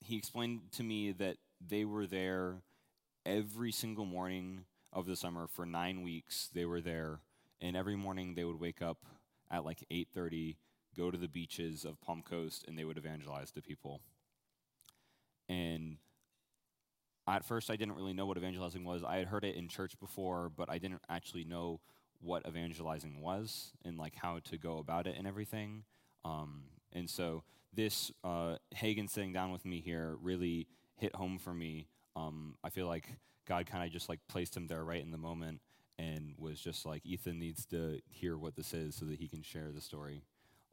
he 0.00 0.16
explained 0.16 0.72
to 0.72 0.82
me 0.82 1.12
that 1.12 1.36
they 1.66 1.84
were 1.84 2.06
there 2.06 2.62
every 3.24 3.72
single 3.72 4.04
morning 4.04 4.64
of 4.92 5.06
the 5.06 5.16
summer 5.16 5.46
for 5.46 5.64
nine 5.64 6.02
weeks. 6.02 6.50
They 6.52 6.64
were 6.64 6.80
there, 6.80 7.20
and 7.60 7.76
every 7.76 7.96
morning 7.96 8.34
they 8.34 8.44
would 8.44 8.60
wake 8.60 8.82
up 8.82 8.98
at 9.50 9.64
like 9.64 9.84
8:30, 9.90 10.56
go 10.96 11.10
to 11.10 11.18
the 11.18 11.28
beaches 11.28 11.84
of 11.84 12.00
Palm 12.00 12.22
Coast, 12.22 12.64
and 12.66 12.78
they 12.78 12.84
would 12.84 12.98
evangelize 12.98 13.52
to 13.52 13.62
people. 13.62 14.00
And 15.48 15.96
at 17.28 17.44
first, 17.44 17.70
I 17.70 17.76
didn't 17.76 17.96
really 17.96 18.12
know 18.12 18.26
what 18.26 18.36
evangelizing 18.36 18.84
was. 18.84 19.02
I 19.02 19.16
had 19.16 19.28
heard 19.28 19.44
it 19.44 19.56
in 19.56 19.68
church 19.68 19.98
before, 19.98 20.50
but 20.54 20.70
I 20.70 20.78
didn't 20.78 21.02
actually 21.08 21.44
know 21.44 21.80
what 22.20 22.46
evangelizing 22.46 23.20
was 23.20 23.72
and 23.84 23.98
like 23.98 24.14
how 24.14 24.38
to 24.44 24.56
go 24.56 24.78
about 24.78 25.06
it 25.06 25.16
and 25.18 25.26
everything. 25.26 25.84
Um, 26.24 26.64
and 26.92 27.08
so 27.08 27.42
this 27.74 28.10
uh, 28.24 28.56
Hagen 28.74 29.08
sitting 29.08 29.32
down 29.32 29.52
with 29.52 29.64
me 29.64 29.80
here 29.80 30.16
really 30.22 30.66
hit 30.96 31.14
home 31.14 31.38
for 31.38 31.52
me. 31.52 31.88
Um, 32.14 32.56
I 32.64 32.70
feel 32.70 32.86
like 32.86 33.18
God 33.46 33.66
kind 33.66 33.84
of 33.84 33.92
just 33.92 34.08
like 34.08 34.20
placed 34.28 34.56
him 34.56 34.66
there 34.66 34.84
right 34.84 35.02
in 35.02 35.10
the 35.10 35.18
moment 35.18 35.60
and 35.98 36.34
was 36.38 36.60
just 36.60 36.86
like 36.86 37.04
Ethan 37.04 37.38
needs 37.38 37.64
to 37.66 38.00
hear 38.08 38.36
what 38.36 38.56
this 38.56 38.72
is 38.72 38.94
so 38.94 39.04
that 39.06 39.18
he 39.18 39.28
can 39.28 39.42
share 39.42 39.70
the 39.72 39.80
story. 39.80 40.22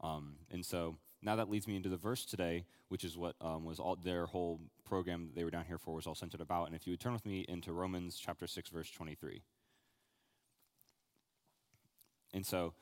Um, 0.00 0.36
and 0.50 0.64
so 0.64 0.96
now 1.24 1.36
that 1.36 1.50
leads 1.50 1.66
me 1.66 1.74
into 1.74 1.88
the 1.88 1.96
verse 1.96 2.24
today, 2.24 2.66
which 2.88 3.02
is 3.02 3.16
what 3.16 3.34
um, 3.40 3.64
was 3.64 3.80
all 3.80 3.96
their 3.96 4.26
whole 4.26 4.60
program 4.84 5.26
that 5.26 5.34
they 5.34 5.42
were 5.42 5.50
down 5.50 5.64
here 5.64 5.78
for 5.78 5.94
was 5.94 6.06
all 6.06 6.14
centered 6.14 6.40
about. 6.40 6.66
And 6.66 6.76
if 6.76 6.86
you 6.86 6.92
would 6.92 7.00
turn 7.00 7.14
with 7.14 7.24
me 7.24 7.46
into 7.48 7.72
Romans 7.72 8.20
chapter 8.22 8.46
6, 8.46 8.68
verse 8.68 8.90
23. 8.90 9.42
And 12.34 12.44
so, 12.44 12.74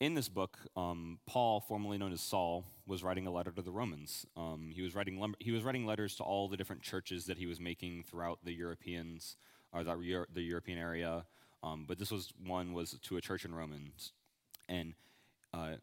in 0.00 0.14
this 0.14 0.28
book, 0.28 0.58
um, 0.76 1.18
Paul, 1.26 1.60
formerly 1.60 1.98
known 1.98 2.12
as 2.12 2.20
Saul, 2.20 2.64
was 2.86 3.02
writing 3.02 3.26
a 3.26 3.30
letter 3.30 3.50
to 3.52 3.62
the 3.62 3.70
Romans. 3.70 4.26
Um, 4.36 4.70
he 4.74 4.82
was 4.82 4.94
writing 4.94 5.20
lem- 5.20 5.36
he 5.38 5.52
was 5.52 5.62
writing 5.62 5.86
letters 5.86 6.16
to 6.16 6.22
all 6.22 6.48
the 6.48 6.56
different 6.56 6.82
churches 6.82 7.26
that 7.26 7.38
he 7.38 7.46
was 7.46 7.60
making 7.60 8.02
throughout 8.02 8.40
the 8.44 8.52
Europeans 8.52 9.36
or 9.72 9.84
the, 9.84 9.96
Euro- 9.98 10.26
the 10.32 10.42
European 10.42 10.78
area. 10.78 11.24
Um, 11.62 11.84
but 11.86 11.98
this 11.98 12.10
was 12.10 12.32
one 12.44 12.72
was 12.72 12.98
to 13.02 13.16
a 13.16 13.20
church 13.20 13.44
in 13.44 13.54
Romans, 13.54 14.12
and 14.68 14.94
uh, 15.54 15.76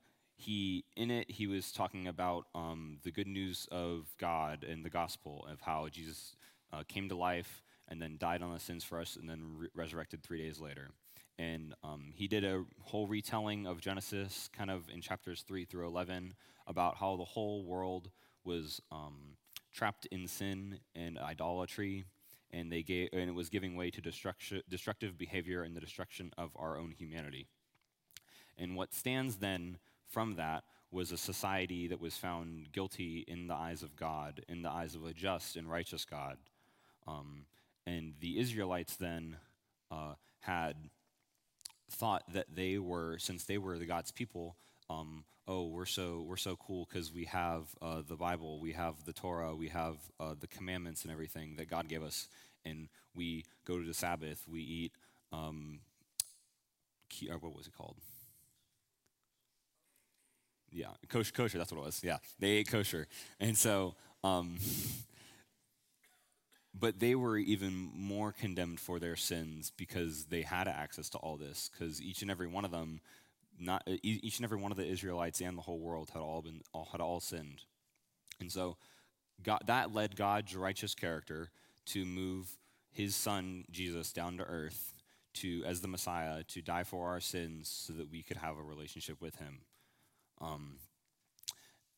he 0.46 0.84
in 0.96 1.10
it 1.12 1.32
he 1.32 1.48
was 1.48 1.72
talking 1.72 2.08
about 2.08 2.46
um, 2.54 2.98
the 3.04 3.12
good 3.12 3.28
news 3.28 3.68
of 3.72 4.14
God 4.20 4.66
and 4.70 4.84
the 4.84 4.90
gospel 4.90 5.46
of 5.52 5.62
how 5.62 5.88
Jesus 5.90 6.36
uh, 6.72 6.84
came 6.88 7.08
to 7.10 7.16
life 7.16 7.64
and 7.90 8.02
then 8.02 8.18
died 8.18 8.42
on 8.42 8.54
the 8.54 8.60
sins 8.60 8.84
for 8.84 9.00
us 9.00 9.18
and 9.20 9.30
then 9.30 9.42
re- 9.58 9.68
resurrected 9.74 10.24
three 10.24 10.42
days 10.46 10.60
later. 10.60 10.90
And 11.40 11.74
um, 11.84 12.12
he 12.14 12.28
did 12.28 12.44
a 12.44 12.64
whole 12.82 13.08
retelling 13.08 13.66
of 13.66 13.82
Genesis, 13.82 14.50
kind 14.58 14.70
of 14.70 14.90
in 14.94 15.02
chapters 15.02 15.44
three 15.48 15.66
through 15.66 15.88
eleven, 15.88 16.36
about 16.68 16.98
how 16.98 17.18
the 17.18 17.26
whole 17.26 17.64
world 17.64 18.10
was 18.44 18.82
um, 18.92 19.38
trapped 19.74 20.06
in 20.12 20.28
sin 20.28 20.80
and 20.96 21.18
idolatry, 21.18 22.06
and 22.52 22.72
they 22.72 22.84
gave, 22.84 23.10
and 23.14 23.30
it 23.30 23.36
was 23.36 23.50
giving 23.50 23.76
way 23.76 23.90
to 23.90 24.02
destruction, 24.02 24.62
destructive 24.70 25.18
behavior 25.18 25.64
and 25.64 25.76
the 25.76 25.82
destruction 25.82 26.32
of 26.38 26.52
our 26.56 26.78
own 26.78 26.92
humanity. 26.92 27.48
And 28.58 28.76
what 28.76 28.94
stands 28.94 29.38
then 29.38 29.78
from 30.14 30.36
that 30.36 30.64
was 30.92 31.12
a 31.12 31.18
society 31.18 31.88
that 31.88 32.00
was 32.00 32.16
found 32.16 32.72
guilty 32.72 33.26
in 33.28 33.48
the 33.48 33.56
eyes 33.56 33.82
of 33.82 33.96
God, 33.96 34.46
in 34.48 34.62
the 34.62 34.70
eyes 34.70 34.94
of 34.94 35.04
a 35.06 35.12
just 35.12 35.56
and 35.56 35.70
righteous 35.70 36.06
God. 36.06 36.38
Um, 37.08 37.46
and 37.88 38.14
the 38.22 38.40
Israelites 38.40 38.96
then 38.96 39.38
uh, 39.92 40.14
had 40.42 40.76
thought 41.92 42.24
that 42.32 42.46
they 42.54 42.78
were, 42.78 43.18
since 43.18 43.44
they 43.44 43.58
were 43.58 43.80
the 43.80 43.88
God's 43.88 44.12
people, 44.12 44.56
um, 44.90 45.26
oh, 45.48 45.66
we're 45.66 45.86
so 45.86 46.24
we're 46.28 46.38
so 46.38 46.56
cool 46.56 46.88
because 46.88 47.12
we 47.12 47.26
have 47.26 47.64
uh, 47.82 48.04
the 48.08 48.16
Bible, 48.16 48.60
we 48.60 48.74
have 48.74 49.04
the 49.06 49.14
Torah, 49.14 49.56
we 49.56 49.70
have 49.70 49.98
uh, 50.20 50.36
the 50.40 50.48
commandments 50.48 51.04
and 51.04 51.12
everything 51.12 51.56
that 51.58 51.70
God 51.70 51.88
gave 51.90 52.04
us, 52.04 52.28
and 52.64 52.88
we 53.16 53.46
go 53.66 53.80
to 53.80 53.86
the 53.86 53.94
Sabbath, 53.94 54.46
we 54.48 54.62
eat. 54.62 54.92
Um, 55.32 55.80
or 57.30 57.38
what 57.38 57.56
was 57.56 57.68
it 57.68 57.74
called? 57.76 57.98
Yeah, 60.74 60.88
kosher, 61.08 61.32
kosher. 61.32 61.58
That's 61.58 61.72
what 61.72 61.80
it 61.80 61.86
was. 61.86 62.02
Yeah, 62.04 62.18
they 62.40 62.50
ate 62.50 62.70
kosher, 62.70 63.08
and 63.40 63.58
so. 63.58 63.96
Um, 64.24 64.58
but 66.78 67.00
they 67.00 67.16
were 67.16 67.38
even 67.38 67.92
more 67.96 68.32
condemned 68.32 68.80
for 68.80 69.00
their 69.00 69.16
sins 69.16 69.72
because 69.78 70.26
they 70.26 70.42
had 70.42 70.68
access 70.68 71.10
to 71.10 71.18
all 71.20 71.38
this 71.38 71.70
because 71.72 72.02
each 72.02 72.22
and 72.22 72.32
every 72.32 72.48
one 72.48 72.66
of 72.66 72.72
them 72.72 73.00
not 73.60 73.84
each 74.02 74.40
and 74.40 74.44
every 74.44 74.58
one 74.58 74.72
of 74.72 74.78
the 74.78 74.86
israelites 74.86 75.40
and 75.40 75.58
the 75.58 75.62
whole 75.62 75.80
world 75.80 76.10
had 76.12 76.22
all 76.22 76.42
been 76.42 76.62
all, 76.74 76.90
had 76.92 77.02
all 77.02 77.20
sinned 77.20 77.62
and 78.40 78.52
so 78.52 78.78
god 79.44 79.62
that 79.68 79.94
led 79.94 80.16
god's 80.16 80.56
righteous 80.56 80.96
character 80.96 81.52
to 81.86 82.06
move 82.06 82.58
his 82.92 83.16
son 83.16 83.64
jesus 83.70 84.12
down 84.12 84.38
to 84.38 84.44
earth 84.44 84.94
to 85.34 85.64
as 85.66 85.82
the 85.82 85.88
messiah 85.88 86.44
to 86.44 86.62
die 86.62 86.84
for 86.84 87.08
our 87.10 87.20
sins 87.20 87.70
so 87.70 87.94
that 87.94 88.10
we 88.12 88.24
could 88.24 88.38
have 88.38 88.58
a 88.58 88.64
relationship 88.64 89.22
with 89.22 89.36
him 89.36 89.60
um, 90.44 90.78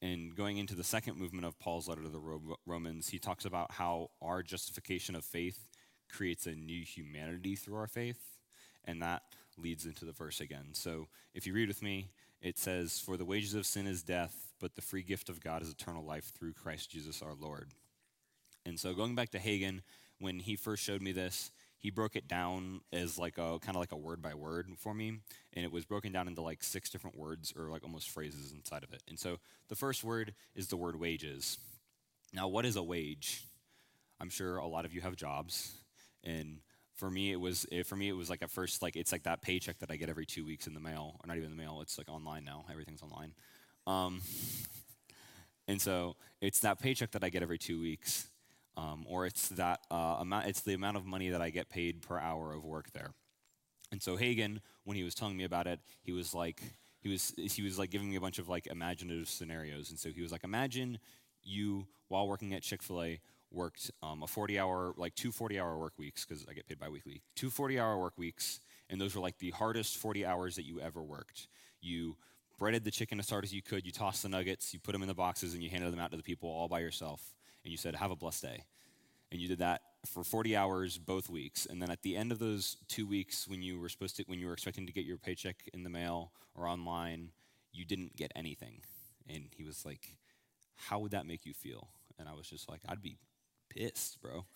and 0.02 0.36
going 0.36 0.58
into 0.58 0.76
the 0.76 0.84
second 0.84 1.18
movement 1.18 1.46
of 1.46 1.58
Paul's 1.58 1.88
letter 1.88 2.04
to 2.04 2.10
the 2.10 2.56
Romans, 2.66 3.10
he 3.10 3.18
talks 3.18 3.46
about 3.46 3.72
how 3.72 4.12
our 4.22 4.44
justification 4.44 5.16
of 5.16 5.26
faith 5.26 5.66
creates 6.12 6.46
a 6.46 6.52
new 6.52 6.84
humanity 6.84 7.56
through 7.56 7.78
our 7.78 7.88
faith, 7.88 8.38
and 8.84 9.02
that 9.02 9.24
leads 9.58 9.86
into 9.86 10.06
the 10.06 10.12
verse 10.12 10.42
again. 10.42 10.68
So 10.74 11.08
if 11.34 11.48
you 11.48 11.54
read 11.54 11.68
with 11.68 11.82
me, 11.82 12.10
it 12.42 12.60
says, 12.60 13.00
For 13.00 13.18
the 13.18 13.26
wages 13.26 13.56
of 13.56 13.66
sin 13.66 13.88
is 13.88 14.04
death, 14.04 14.54
but 14.60 14.76
the 14.76 14.82
free 14.82 15.02
gift 15.02 15.30
of 15.30 15.42
God 15.42 15.62
is 15.62 15.72
eternal 15.72 16.06
life 16.06 16.32
through 16.38 16.54
Christ 16.54 16.92
Jesus 16.92 17.22
our 17.22 17.34
Lord. 17.34 17.70
And 18.66 18.80
so 18.80 18.94
going 18.94 19.16
back 19.16 19.30
to 19.32 19.40
Hagen, 19.40 19.82
when 20.20 20.40
he 20.40 20.56
first 20.56 20.84
showed 20.84 21.02
me 21.02 21.12
this, 21.12 21.52
he 21.86 21.92
broke 21.92 22.16
it 22.16 22.28
down 22.28 22.82
as 22.92 23.20
like 23.20 23.38
a 23.38 23.60
kind 23.60 23.76
of 23.76 23.80
like 23.80 23.92
a 23.92 23.96
word 23.96 24.20
by 24.20 24.34
word 24.34 24.68
for 24.76 24.92
me 24.92 25.20
and 25.54 25.64
it 25.64 25.72
was 25.72 25.86
broken 25.86 26.12
down 26.12 26.28
into 26.28 26.42
like 26.42 26.64
six 26.64 26.90
different 26.90 27.16
words 27.16 27.54
or 27.56 27.70
like 27.70 27.84
almost 27.84 28.10
phrases 28.10 28.52
inside 28.52 28.84
of 28.84 28.92
it. 28.92 29.04
And 29.08 29.20
so 29.20 29.38
the 29.70 29.76
first 29.76 30.04
word 30.04 30.34
is 30.56 30.68
the 30.68 30.78
word 30.78 31.00
wages. 31.00 31.60
Now 32.34 32.48
what 32.48 32.66
is 32.66 32.76
a 32.76 32.82
wage? 32.82 33.44
I'm 34.20 34.32
sure 34.32 34.58
a 34.58 34.66
lot 34.66 34.86
of 34.86 34.96
you 34.96 35.02
have 35.02 35.16
jobs 35.16 35.74
and 36.24 36.58
for 36.96 37.12
me 37.12 37.32
it 37.32 37.40
was 37.40 37.68
it, 37.72 37.86
for 37.86 37.96
me 37.96 38.10
it 38.10 38.14
was 38.14 38.32
like 38.32 38.42
at 38.42 38.50
first 38.50 38.82
like 38.82 38.96
it's 38.96 39.12
like 39.12 39.22
that 39.24 39.44
paycheck 39.44 39.78
that 39.78 39.92
i 39.92 39.96
get 39.96 40.10
every 40.10 40.26
two 40.26 40.44
weeks 40.44 40.66
in 40.66 40.74
the 40.74 40.80
mail 40.80 41.20
or 41.24 41.28
not 41.28 41.38
even 41.38 41.52
the 41.52 41.56
mail 41.56 41.82
it's 41.84 42.00
like 42.00 42.10
online 42.10 42.44
now 42.44 42.66
everything's 42.72 43.04
online. 43.04 43.32
Um, 43.86 44.22
and 45.68 45.80
so 45.80 46.16
it's 46.42 46.62
that 46.62 46.80
paycheck 46.80 47.12
that 47.12 47.24
i 47.24 47.30
get 47.30 47.44
every 47.44 47.60
two 47.60 47.80
weeks 47.80 48.26
um, 48.78 49.06
or 49.08 49.26
it's 49.26 49.50
that 49.50 49.82
uh, 49.92 50.18
amount 50.20 50.48
it's 50.48 50.62
the 50.62 50.74
amount 50.74 50.98
of 50.98 51.06
money 51.06 51.30
that 51.30 51.42
i 51.42 51.50
get 51.50 51.70
paid 51.70 52.02
per 52.02 52.20
hour 52.20 52.54
of 52.54 52.64
work 52.64 52.92
there. 52.92 53.14
And 53.92 54.02
so 54.02 54.16
hagen 54.16 54.62
when 54.84 54.98
he 54.98 55.04
was 55.04 55.16
telling 55.16 55.38
me 55.38 55.44
about 55.44 55.68
it 55.68 55.80
he 56.02 56.12
was 56.12 56.34
like 56.34 56.62
he 57.00 57.10
was 57.10 57.34
he 57.38 57.62
was 57.62 57.78
like 57.78 57.92
giving 57.92 58.10
me 58.10 58.16
a 58.16 58.22
bunch 58.22 58.40
of 58.40 58.50
like 58.50 58.68
imaginative 58.68 59.30
scenarios. 59.30 59.90
And 59.90 60.00
so 60.00 60.10
he 60.10 60.22
was 60.22 60.32
like 60.32 60.44
imagine 60.44 61.00
you 61.44 61.88
while 62.08 62.28
working 62.28 62.54
at 62.54 62.64
chick-fil-a 62.64 63.20
worked 63.52 63.92
um, 64.04 64.24
a 64.24 64.28
40 64.28 64.60
hour 64.60 64.94
like 64.98 65.16
two 65.16 65.32
40 65.32 65.60
hour 65.60 65.78
work 65.78 65.94
weeks 65.98 66.26
because 66.26 66.46
i 66.50 66.54
get 66.54 66.68
paid 66.68 66.80
bi-weekly 66.80 67.22
two 67.36 67.50
40 67.50 67.80
hour 67.80 67.98
work 67.98 68.18
weeks 68.18 68.60
and 68.90 69.00
those 69.00 69.16
were 69.16 69.22
like 69.22 69.38
the 69.40 69.52
hardest 69.52 69.98
40 69.98 70.26
hours 70.26 70.56
that 70.56 70.66
you 70.66 70.80
ever 70.80 71.02
worked. 71.02 71.48
You 71.82 72.18
breaded 72.58 72.84
the 72.84 72.92
chicken 72.92 73.20
as 73.20 73.30
hard 73.30 73.44
as 73.44 73.54
you 73.54 73.62
could 73.62 73.86
you 73.86 73.92
tossed 73.92 74.24
the 74.24 74.30
nuggets 74.30 74.74
you 74.74 74.80
put 74.80 74.94
them 74.94 75.02
in 75.02 75.08
the 75.08 75.14
boxes 75.14 75.54
and 75.54 75.62
you 75.62 75.70
handed 75.70 75.92
them 75.92 76.00
out 76.00 76.12
to 76.12 76.18
the 76.18 76.24
people 76.24 76.50
all 76.50 76.70
by 76.70 76.80
yourself 76.80 77.36
and 77.66 77.72
you 77.72 77.78
said 77.78 77.96
have 77.96 78.12
a 78.12 78.16
blessed 78.16 78.44
day. 78.44 78.64
And 79.32 79.42
you 79.42 79.50
did 79.50 79.60
that 79.60 79.82
for 80.06 80.24
40 80.24 80.56
hours 80.56 80.98
both 80.98 81.30
weeks. 81.30 81.66
And 81.66 81.82
then 81.82 81.92
at 81.92 82.04
the 82.04 82.16
end 82.16 82.32
of 82.32 82.40
those 82.40 82.78
two 82.88 83.06
weeks 83.06 83.48
when 83.48 83.62
you 83.62 83.80
were 83.80 83.90
supposed 83.90 84.16
to 84.18 84.24
when 84.28 84.40
you 84.40 84.48
were 84.48 84.54
expecting 84.54 84.86
to 84.86 84.94
get 84.94 85.04
your 85.04 85.18
paycheck 85.18 85.58
in 85.74 85.84
the 85.84 85.90
mail 85.90 86.32
or 86.56 86.68
online 86.68 87.32
you 87.74 87.84
didn't 87.84 88.16
get 88.16 88.32
anything. 88.36 88.82
And 89.28 89.50
he 89.58 89.64
was 89.66 89.86
like 89.86 90.18
how 90.78 91.00
would 91.00 91.12
that 91.12 91.26
make 91.26 91.46
you 91.46 91.54
feel? 91.54 91.90
And 92.18 92.30
i 92.30 92.34
was 92.34 92.48
just 92.48 92.70
like 92.70 92.80
i'd 92.88 93.02
be 93.02 93.18
pissed 93.70 94.22
bro. 94.22 94.46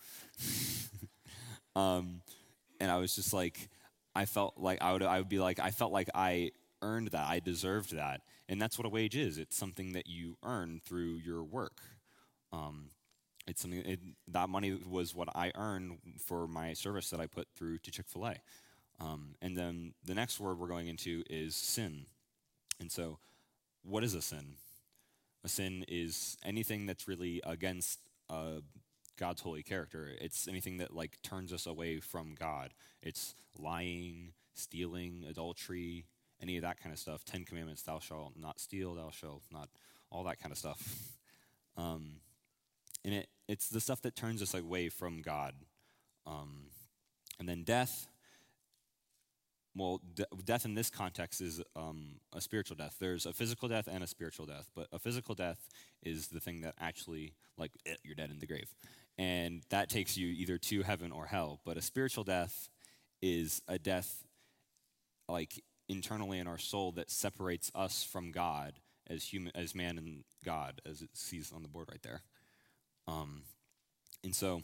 Um, 1.76 2.22
and 2.82 2.90
i 2.92 2.98
was 2.98 3.16
just 3.16 3.32
like 3.32 3.70
i 4.16 4.26
felt 4.26 4.56
like 4.58 4.82
i 4.82 4.92
would 4.92 5.04
i 5.04 5.20
would 5.20 5.30
be 5.30 5.40
like 5.40 5.60
i 5.60 5.70
felt 5.70 5.94
like 5.94 6.10
i 6.16 6.50
earned 6.82 7.10
that. 7.10 7.28
I 7.28 7.40
deserved 7.40 7.96
that. 7.96 8.22
And 8.48 8.62
that's 8.62 8.78
what 8.78 8.86
a 8.86 8.90
wage 8.90 9.16
is. 9.16 9.38
It's 9.38 9.56
something 9.56 9.94
that 9.94 10.08
you 10.08 10.38
earn 10.44 10.82
through 10.84 11.18
your 11.18 11.44
work. 11.44 11.82
Um, 12.52 12.90
it's 13.50 13.62
something 13.62 13.80
it, 13.80 14.00
that 14.28 14.48
money 14.48 14.74
was 14.88 15.16
what 15.16 15.28
I 15.36 15.52
earned 15.56 15.98
for 16.24 16.48
my 16.48 16.74
service 16.74 17.10
that 17.10 17.20
I 17.20 17.26
put 17.26 17.48
through 17.56 17.80
to 17.80 17.92
Chick 17.92 18.06
Fil 18.08 18.28
A. 18.28 18.36
Um, 19.00 19.36
and 19.42 19.58
then 19.58 19.94
the 20.06 20.14
next 20.14 20.40
word 20.40 20.60
we're 20.60 20.68
going 20.68 20.88
into 20.88 21.24
is 21.30 21.56
sin. 21.56 22.06
And 22.80 22.92
so, 22.92 23.18
what 23.84 24.04
is 24.04 24.14
a 24.14 24.22
sin? 24.22 24.56
A 25.44 25.50
sin 25.50 25.84
is 25.88 26.38
anything 26.46 26.86
that's 26.86 27.08
really 27.08 27.42
against 27.44 28.00
uh, 28.30 28.60
God's 29.18 29.42
holy 29.42 29.64
character. 29.64 30.10
It's 30.22 30.48
anything 30.48 30.78
that 30.78 30.96
like 30.96 31.18
turns 31.24 31.52
us 31.52 31.66
away 31.66 32.00
from 32.00 32.36
God. 32.38 32.74
It's 33.02 33.34
lying, 33.58 34.34
stealing, 34.54 35.26
adultery, 35.28 36.06
any 36.42 36.58
of 36.58 36.64
that 36.64 36.80
kind 36.80 36.94
of 36.94 37.00
stuff. 37.00 37.26
Ten 37.26 37.46
Commandments: 37.46 37.82
Thou 37.82 38.00
shalt 38.00 38.34
not 38.38 38.60
steal. 38.60 38.94
Thou 38.94 39.10
shalt 39.10 39.44
not. 39.52 39.70
All 40.12 40.24
that 40.26 40.40
kind 40.40 40.52
of 40.52 40.58
stuff. 40.58 40.82
Um, 41.78 42.16
and 43.06 43.14
it, 43.14 43.28
it's 43.48 43.70
the 43.70 43.80
stuff 43.80 44.02
that 44.04 44.16
turns 44.16 44.42
us 44.42 44.54
away 44.54 44.90
from 44.90 45.22
God. 45.22 45.54
Um, 46.26 46.68
and 47.40 47.48
then 47.48 47.64
death. 47.64 48.08
Well, 49.76 50.02
de- 50.14 50.26
death 50.44 50.66
in 50.66 50.74
this 50.76 50.90
context 50.90 51.42
is 51.42 51.62
um, 51.76 52.16
a 52.34 52.42
spiritual 52.42 52.76
death. 52.76 52.98
There's 53.00 53.26
a 53.26 53.34
physical 53.34 53.70
death 53.70 53.88
and 53.90 54.04
a 54.04 54.08
spiritual 54.08 54.46
death, 54.46 54.70
but 54.76 54.88
a 54.92 55.00
physical 55.00 55.36
death 55.36 55.70
is 56.04 56.28
the 56.28 56.40
thing 56.40 56.62
that 56.62 56.76
actually, 56.80 57.34
like, 57.58 57.72
eh, 57.86 57.96
you're 58.04 58.16
dead 58.16 58.32
in 58.32 58.40
the 58.40 58.48
grave, 58.48 58.74
and 59.18 59.62
that 59.70 59.90
takes 59.90 60.18
you 60.18 60.28
either 60.28 60.58
to 60.58 60.84
heaven 60.84 61.12
or 61.12 61.28
hell. 61.28 61.62
But 61.66 61.78
a 61.78 61.82
spiritual 61.82 62.24
death 62.24 62.68
is 63.22 63.62
a 63.68 63.80
death, 63.80 64.24
like 65.28 65.64
internally 65.88 66.40
in 66.40 66.48
our 66.48 66.58
soul, 66.58 66.92
that 66.94 67.10
separates 67.10 67.72
us 67.74 68.04
from 68.04 68.32
God 68.32 68.74
as 69.08 69.24
human, 69.24 69.52
as 69.56 69.74
man 69.74 69.98
and 69.98 70.24
God, 70.44 70.82
as 70.86 71.02
it 71.02 71.10
sees 71.14 71.52
on 71.56 71.62
the 71.62 71.70
board 71.70 71.88
right 71.90 72.02
there. 72.02 72.22
Um, 73.10 73.42
and 74.24 74.36
so, 74.36 74.62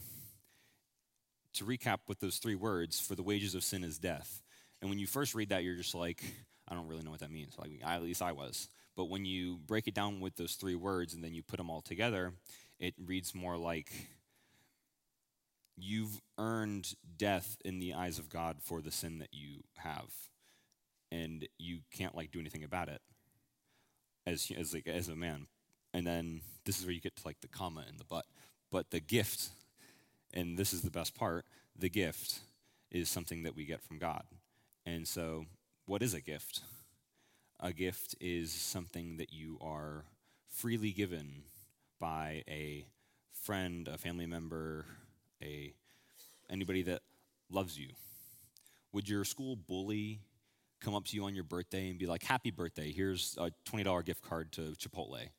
to 1.54 1.64
recap 1.64 1.98
with 2.06 2.20
those 2.20 2.38
three 2.38 2.54
words, 2.54 3.00
for 3.00 3.14
the 3.14 3.22
wages 3.22 3.54
of 3.54 3.64
sin 3.64 3.82
is 3.82 3.98
death. 3.98 4.42
And 4.80 4.90
when 4.90 4.98
you 4.98 5.06
first 5.06 5.34
read 5.34 5.48
that, 5.48 5.64
you're 5.64 5.76
just 5.76 5.94
like, 5.94 6.22
I 6.68 6.74
don't 6.74 6.86
really 6.86 7.02
know 7.02 7.10
what 7.10 7.20
that 7.20 7.30
means. 7.30 7.54
Like, 7.58 7.80
at 7.84 8.02
least 8.02 8.22
I 8.22 8.32
was. 8.32 8.68
But 8.96 9.06
when 9.06 9.24
you 9.24 9.58
break 9.66 9.88
it 9.88 9.94
down 9.94 10.20
with 10.20 10.36
those 10.36 10.54
three 10.54 10.74
words 10.74 11.14
and 11.14 11.24
then 11.24 11.34
you 11.34 11.42
put 11.42 11.56
them 11.56 11.70
all 11.70 11.80
together, 11.80 12.34
it 12.78 12.94
reads 13.04 13.34
more 13.34 13.56
like 13.56 13.90
you've 15.76 16.20
earned 16.38 16.94
death 17.18 17.56
in 17.64 17.78
the 17.78 17.94
eyes 17.94 18.18
of 18.18 18.28
God 18.30 18.58
for 18.60 18.80
the 18.80 18.90
sin 18.92 19.18
that 19.18 19.32
you 19.32 19.62
have, 19.76 20.12
and 21.10 21.46
you 21.58 21.80
can't 21.92 22.14
like 22.14 22.30
do 22.30 22.40
anything 22.40 22.64
about 22.64 22.88
it 22.88 23.00
as 24.26 24.50
as 24.56 24.74
like 24.74 24.86
as 24.86 25.08
a 25.08 25.16
man. 25.16 25.46
And 25.96 26.06
then 26.06 26.42
this 26.66 26.78
is 26.78 26.84
where 26.84 26.92
you 26.92 27.00
get 27.00 27.16
to 27.16 27.22
like 27.24 27.40
the 27.40 27.48
comma 27.48 27.82
and 27.88 27.98
the 27.98 28.04
but. 28.04 28.26
But 28.70 28.90
the 28.90 29.00
gift, 29.00 29.48
and 30.34 30.58
this 30.58 30.74
is 30.74 30.82
the 30.82 30.90
best 30.90 31.14
part, 31.14 31.46
the 31.78 31.88
gift 31.88 32.40
is 32.90 33.08
something 33.08 33.44
that 33.44 33.56
we 33.56 33.64
get 33.64 33.80
from 33.80 33.98
God. 33.98 34.24
And 34.84 35.08
so, 35.08 35.46
what 35.86 36.02
is 36.02 36.12
a 36.12 36.20
gift? 36.20 36.60
A 37.60 37.72
gift 37.72 38.14
is 38.20 38.52
something 38.52 39.16
that 39.16 39.32
you 39.32 39.56
are 39.62 40.04
freely 40.50 40.92
given 40.92 41.44
by 41.98 42.44
a 42.46 42.84
friend, 43.32 43.88
a 43.88 43.96
family 43.96 44.26
member, 44.26 44.84
a 45.42 45.72
anybody 46.50 46.82
that 46.82 47.00
loves 47.48 47.78
you. 47.78 47.88
Would 48.92 49.08
your 49.08 49.24
school 49.24 49.56
bully 49.56 50.20
come 50.78 50.94
up 50.94 51.06
to 51.06 51.16
you 51.16 51.24
on 51.24 51.34
your 51.34 51.44
birthday 51.44 51.88
and 51.88 51.98
be 51.98 52.06
like, 52.06 52.22
"Happy 52.22 52.50
birthday! 52.50 52.92
Here's 52.92 53.34
a 53.38 53.50
twenty 53.64 53.84
dollar 53.84 54.02
gift 54.02 54.20
card 54.20 54.52
to 54.52 54.74
Chipotle"? 54.78 55.30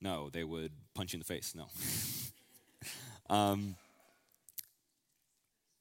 No, 0.00 0.30
they 0.30 0.44
would 0.44 0.72
punch 0.94 1.12
you 1.12 1.16
in 1.16 1.20
the 1.20 1.24
face. 1.24 1.54
No. 1.54 1.68
um, 3.34 3.76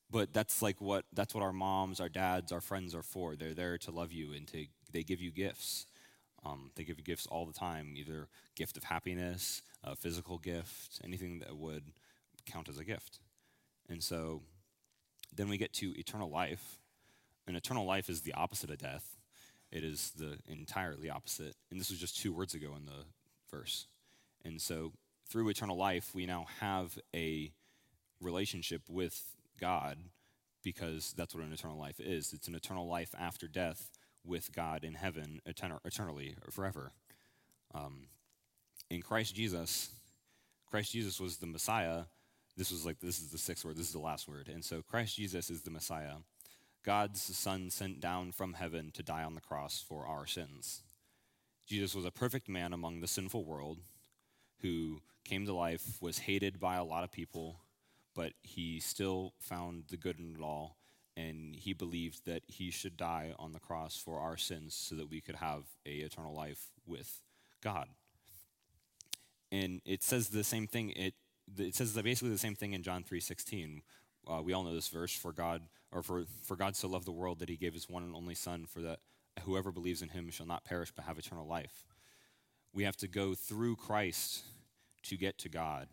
but 0.10 0.34
that's 0.34 0.62
like 0.62 0.80
what 0.82 1.06
that's 1.14 1.34
what 1.36 1.44
our 1.44 1.54
moms, 1.54 2.00
our 2.00 2.10
dads, 2.10 2.52
our 2.52 2.62
friends 2.62 2.96
are 2.96 3.04
for. 3.04 3.36
They're 3.36 3.54
there 3.54 3.78
to 3.80 3.92
love 3.92 4.12
you 4.12 4.34
and 4.34 4.48
to 4.48 4.66
they 4.92 5.04
give 5.04 5.22
you 5.22 5.32
gifts. 5.32 5.86
Um, 6.46 6.72
they 6.76 6.84
give 6.84 6.98
you 6.98 7.04
gifts 7.04 7.28
all 7.28 7.46
the 7.46 7.54
time, 7.54 7.94
either 7.98 8.28
gift 8.56 8.78
of 8.78 8.86
happiness, 8.86 9.62
a 9.84 9.96
physical 9.96 10.38
gift, 10.38 11.00
anything 11.04 11.40
that 11.40 11.58
would 11.58 11.84
count 12.46 12.70
as 12.70 12.78
a 12.78 12.86
gift. 12.86 13.20
And 13.90 14.04
so 14.04 14.42
then 15.36 15.50
we 15.50 15.58
get 15.58 15.74
to 15.74 15.98
eternal 15.98 16.30
life. 16.30 16.78
And 17.48 17.56
eternal 17.56 17.86
life 17.86 18.10
is 18.10 18.22
the 18.22 18.34
opposite 18.34 18.70
of 18.70 18.78
death. 18.78 19.18
It 19.72 19.84
is 19.84 20.12
the 20.18 20.38
entirely 20.48 21.10
opposite. 21.10 21.56
And 21.72 21.80
this 21.80 21.90
was 21.90 22.00
just 22.00 22.18
two 22.18 22.34
words 22.34 22.54
ago 22.54 22.74
in 22.78 22.86
the 22.86 23.06
verse. 23.52 23.88
And 24.48 24.62
so 24.62 24.94
through 25.30 25.50
eternal 25.50 25.78
life, 25.78 26.16
we 26.16 26.26
now 26.26 26.46
have 26.62 26.98
a 27.14 27.52
relationship 28.22 28.82
with 28.90 29.36
God 29.60 29.98
because 30.64 31.14
that's 31.16 31.36
what 31.36 31.44
an 31.44 31.54
eternal 31.54 31.78
life 31.78 32.00
is. 32.00 32.34
It's 32.34 32.48
an 32.48 32.56
eternal 32.56 32.88
life 32.88 33.14
after 33.18 33.48
death 33.48 33.90
with 34.26 34.54
God 34.56 34.84
in 34.84 34.96
heaven 34.96 35.42
etern- 35.48 35.80
eternally 35.86 36.36
or 36.46 36.52
forever. 36.52 36.92
Um, 37.74 38.08
in 38.90 39.02
Christ 39.02 39.36
Jesus, 39.36 39.90
Christ 40.70 40.92
Jesus 40.92 41.20
was 41.20 41.38
the 41.38 41.48
Messiah. 41.48 42.04
This 42.56 42.72
was 42.72 42.86
like, 42.86 43.00
this 43.00 43.20
is 43.20 43.32
the 43.32 43.38
sixth 43.38 43.64
word, 43.64 43.78
this 43.78 43.88
is 43.88 43.94
the 43.94 44.00
last 44.00 44.28
word. 44.28 44.50
And 44.50 44.64
so 44.64 44.82
Christ 44.82 45.16
Jesus 45.16 45.50
is 45.50 45.62
the 45.62 45.72
Messiah. 45.72 46.16
God's 46.84 47.22
Son 47.22 47.70
sent 47.70 48.00
down 48.00 48.32
from 48.32 48.54
heaven 48.54 48.92
to 48.94 49.04
die 49.04 49.24
on 49.24 49.36
the 49.36 49.42
cross 49.42 49.84
for 49.86 50.06
our 50.08 50.26
sins. 50.26 50.84
Jesus 51.66 51.94
was 51.94 52.06
a 52.06 52.12
perfect 52.12 52.48
man 52.48 52.72
among 52.72 53.02
the 53.02 53.08
sinful 53.08 53.44
world 53.44 53.80
who 54.62 55.02
came 55.24 55.46
to 55.46 55.54
life, 55.54 55.98
was 56.02 56.20
hated 56.20 56.60
by 56.60 56.76
a 56.76 56.84
lot 56.84 57.04
of 57.04 57.12
people, 57.12 57.60
but 58.16 58.34
he 58.42 58.80
still 58.80 59.34
found 59.40 59.84
the 59.90 59.98
good 59.98 60.20
in 60.20 60.36
it 60.38 60.42
all, 60.42 60.78
and 61.16 61.56
he 61.56 61.74
believed 61.74 62.26
that 62.26 62.44
he 62.48 62.72
should 62.72 62.98
die 62.98 63.34
on 63.38 63.52
the 63.52 63.60
cross 63.60 63.98
for 63.98 64.20
our 64.20 64.38
sins 64.38 64.74
so 64.76 64.96
that 64.96 65.10
we 65.10 65.22
could 65.22 65.36
have 65.36 65.64
a 65.86 65.98
eternal 65.98 66.34
life 66.34 66.72
with 66.86 67.22
God. 67.62 67.88
And 69.52 69.82
it 69.86 70.04
says 70.04 70.30
the 70.30 70.44
same 70.44 70.68
thing. 70.68 70.92
It 70.92 71.14
it 71.58 71.76
says 71.76 71.94
basically 71.94 72.30
the 72.30 72.38
same 72.38 72.56
thing 72.56 72.74
in 72.74 72.84
John 72.84 73.04
three 73.04 73.22
sixteen. 73.22 73.82
Uh, 74.28 74.42
we 74.42 74.54
all 74.54 74.64
know 74.64 74.74
this 74.74 74.90
verse. 74.90 75.14
For 75.14 75.32
God, 75.32 75.62
or 75.92 76.04
for 76.04 76.26
for 76.44 76.56
God 76.56 76.76
so 76.76 76.88
loved 76.88 77.06
the 77.06 77.12
world 77.12 77.40
that 77.40 77.50
He 77.50 77.56
gave 77.56 77.74
His 77.74 77.88
one 77.88 78.04
and 78.04 78.16
only 78.16 78.36
Son, 78.36 78.66
for 78.66 78.82
that 78.82 79.00
whoever 79.44 79.72
believes 79.72 80.02
in 80.02 80.10
Him 80.10 80.30
shall 80.30 80.46
not 80.46 80.66
perish 80.66 80.92
but 80.96 81.06
have 81.06 81.18
eternal 81.18 81.48
life. 81.48 81.86
We 82.78 82.84
have 82.84 82.98
to 82.98 83.08
go 83.08 83.34
through 83.34 83.78
Christ 83.78 84.44
to 85.02 85.18
get 85.18 85.40
to 85.40 85.50
God. 85.50 85.88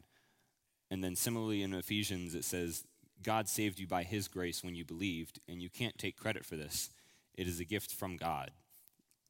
And 0.91 1.03
then 1.03 1.16
similarly 1.16 1.62
in 1.62 1.72
Ephesians, 1.72 2.35
it 2.35 2.45
says, 2.45 2.85
God 3.22 3.49
saved 3.49 3.78
you 3.78 3.87
by 3.87 4.03
his 4.03 4.28
grace 4.28 4.62
when 4.62 4.74
you 4.74 4.85
believed, 4.85 5.41
and 5.49 5.62
you 5.62 5.70
can't 5.70 5.97
take 5.97 6.14
credit 6.14 6.45
for 6.45 6.57
this. 6.57 6.91
It 7.35 7.49
is 7.49 7.59
a 7.59 7.64
gift 7.64 7.91
from 7.91 8.18
God. 8.18 8.51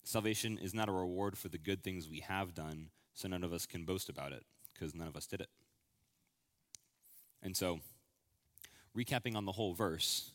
Salvation 0.03 0.59
is 0.61 0.75
not 0.75 0.89
a 0.89 0.93
reward 0.93 1.39
for 1.39 1.47
the 1.47 1.57
good 1.57 1.85
things 1.85 2.09
we 2.09 2.19
have 2.19 2.57
done, 2.57 2.89
so 3.15 3.29
none 3.29 3.45
of 3.45 3.53
us 3.53 3.67
can 3.67 3.85
boast 3.85 4.09
about 4.09 4.33
it, 4.33 4.43
because 4.73 4.93
none 4.93 5.07
of 5.07 5.15
us 5.15 5.29
did 5.29 5.41
it. 5.41 5.49
And 7.41 7.57
so, 7.57 7.79
recapping 8.99 9.37
on 9.37 9.45
the 9.45 9.53
whole 9.53 9.75
verse, 9.75 10.33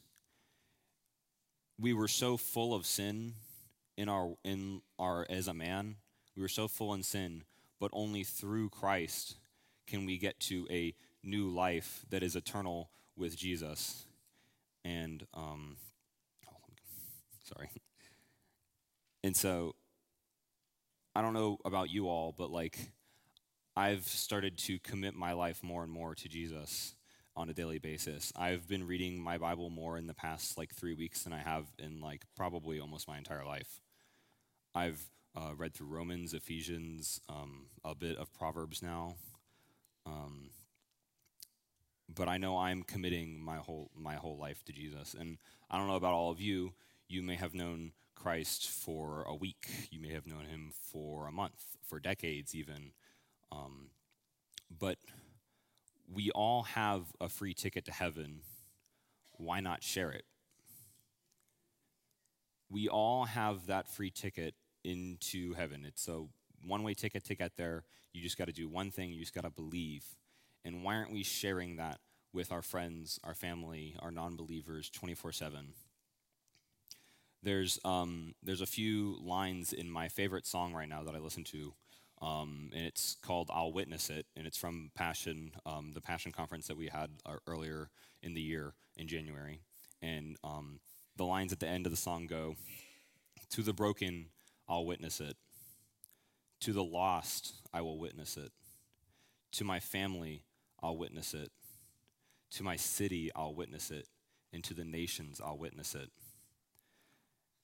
we 1.78 1.91
were 1.91 2.07
so 2.07 2.38
full 2.38 2.74
of 2.74 2.86
sin 2.86 3.34
in 3.97 4.07
our 4.07 4.38
in 4.45 4.82
our 4.97 5.28
as 5.30 5.49
a 5.49 5.53
man, 5.53 5.97
we 6.40 6.44
were 6.44 6.48
so 6.48 6.70
full 6.70 6.94
in 6.94 7.04
sin, 7.04 7.44
but 7.82 7.92
only 7.92 8.24
through 8.24 8.70
Christ 8.70 9.36
can 9.86 10.06
we 10.06 10.18
get 10.18 10.40
to 10.40 10.66
a 10.72 10.96
new 11.22 11.50
life 11.50 12.06
that 12.12 12.24
is 12.24 12.34
eternal 12.34 12.92
with 13.18 13.36
Jesus. 13.36 14.06
And, 14.86 15.28
um, 15.34 15.76
sorry. 17.44 17.70
And 19.22 19.36
so, 19.36 19.76
I 21.14 21.22
don't 21.22 21.34
know 21.34 21.58
about 21.66 21.90
you 21.90 22.08
all, 22.08 22.34
but 22.38 22.50
like, 22.50 22.94
I've 23.76 24.08
started 24.08 24.58
to 24.60 24.80
commit 24.80 25.14
my 25.14 25.34
life 25.34 25.62
more 25.62 25.84
and 25.84 25.92
more 25.92 26.16
to 26.16 26.30
Jesus 26.30 26.96
on 27.36 27.50
a 27.50 27.54
daily 27.54 27.80
basis. 27.80 28.32
I've 28.38 28.66
been 28.66 28.88
reading 28.88 29.22
my 29.22 29.38
Bible 29.38 29.70
more 29.70 29.98
in 29.98 30.08
the 30.08 30.14
past 30.14 30.58
like 30.58 30.74
three 30.74 30.94
weeks 30.94 31.24
than 31.24 31.34
I 31.34 31.40
have 31.40 31.66
in 31.78 32.00
like 32.00 32.22
probably 32.38 32.80
almost 32.80 33.10
my 33.10 33.18
entire 33.18 33.44
life. 33.44 33.82
I've 34.74 35.10
uh, 35.36 35.53
read 35.55 35.73
through 35.73 35.88
Romans, 35.88 36.34
Ephesians, 36.34 37.21
um, 37.30 37.67
a 37.84 37.95
bit 37.95 38.17
of 38.17 38.34
Proverbs 38.34 38.82
now. 38.82 39.15
Um, 40.05 40.49
but 42.13 42.27
I 42.27 42.38
know 42.38 42.57
I'm 42.57 42.84
committing 42.84 43.39
my 43.39 43.57
whole 43.57 43.91
my 43.95 44.15
whole 44.15 44.38
life 44.38 44.63
to 44.65 44.73
Jesus. 44.73 45.15
And 45.17 45.38
I 45.69 45.77
don't 45.77 45.88
know 45.88 45.95
about 45.95 46.13
all 46.13 46.32
of 46.32 46.41
you. 46.41 46.73
You 47.07 47.21
may 47.21 47.36
have 47.36 47.53
known 47.53 47.91
Christ 48.15 48.69
for 48.69 49.23
a 49.27 49.36
week. 49.36 49.69
You 49.91 50.01
may 50.01 50.13
have 50.13 50.27
known 50.27 50.45
him 50.45 50.71
for 50.91 51.27
a 51.27 51.32
month, 51.32 51.77
for 51.86 51.99
decades 51.99 52.55
even. 52.55 52.91
Um, 53.51 53.89
but 54.80 54.97
we 56.11 56.32
all 56.32 56.63
have 56.63 57.03
a 57.21 57.30
free 57.30 57.53
ticket 57.53 57.86
to 57.86 57.91
heaven. 57.91 58.41
Why 59.38 59.59
not 59.59 59.84
share 59.84 60.11
it? 60.11 60.25
We 62.69 62.88
all 62.88 63.25
have 63.25 63.67
that 63.67 63.88
free 63.88 64.11
ticket 64.11 64.53
into 64.84 65.53
heaven. 65.53 65.86
It's 65.86 66.07
a 66.07 66.23
one 66.65 66.84
way 66.84 66.93
ticket 66.93 67.25
to 67.25 67.36
get 67.36 67.57
there. 67.57 67.84
You 68.13 68.21
just 68.21 68.38
got 68.38 68.47
to 68.47 68.53
do 68.53 68.67
one 68.67 68.91
thing, 68.91 69.11
you 69.11 69.19
just 69.19 69.36
got 69.36 69.43
to 69.43 69.49
believe. 69.49 70.03
And 70.65 70.84
why 70.84 70.95
aren't 70.95 71.11
we 71.11 71.23
sharing 71.23 71.77
that 71.77 71.99
with 72.34 72.51
our 72.51 72.61
friends, 72.61 73.19
our 73.23 73.34
family, 73.34 73.95
our 73.99 74.11
non 74.11 74.36
believers 74.36 74.89
24 74.89 75.32
7? 75.32 75.73
There's, 77.41 77.80
um, 77.86 78.36
there's 78.43 78.61
a 78.61 78.65
few 78.65 79.17
lines 79.23 79.71
in 79.71 79.89
my 79.89 80.09
favorite 80.09 80.45
song 80.45 80.73
right 80.73 80.89
now 80.89 81.03
that 81.03 81.15
I 81.15 81.19
listen 81.19 81.45
to, 81.45 81.73
um, 82.21 82.69
and 82.75 82.86
it's 82.86 83.15
called 83.21 83.49
I'll 83.53 83.71
Witness 83.71 84.09
It, 84.09 84.25
and 84.36 84.45
it's 84.45 84.57
from 84.57 84.91
Passion, 84.93 85.51
um, 85.65 85.91
the 85.93 86.01
Passion 86.01 86.34
conference 86.34 86.67
that 86.67 86.75
we 86.75 86.88
had 86.88 87.09
uh, 87.25 87.36
earlier 87.47 87.89
in 88.21 88.34
the 88.34 88.41
year 88.41 88.73
in 88.97 89.07
January. 89.07 89.61
And 90.01 90.36
um, 90.43 90.80
the 91.15 91.23
lines 91.23 91.53
at 91.53 91.59
the 91.59 91.67
end 91.67 91.86
of 91.86 91.91
the 91.91 91.97
song 91.97 92.27
go, 92.27 92.55
To 93.51 93.61
the 93.61 93.73
broken, 93.73 94.25
I'll 94.70 94.86
witness 94.86 95.20
it. 95.20 95.36
To 96.61 96.74
the 96.74 96.84
lost, 96.84 97.53
I 97.74 97.82
will 97.82 97.97
witness 97.97 98.38
it. 98.38 98.51
To 99.53 99.63
my 99.63 99.80
family, 99.80 100.43
I'll 100.82 100.97
witness 100.97 101.34
it. 101.34 101.51
To 102.51 102.63
my 102.63 102.76
city, 102.76 103.32
I'll 103.36 103.53
witness 103.53 103.89
it. 103.89 104.07
And 104.53 104.63
to 104.65 104.74
the 104.74 104.86
nations, 104.86 105.41
I'll 105.43 105.57
witness 105.57 105.95
it. 105.95 106.09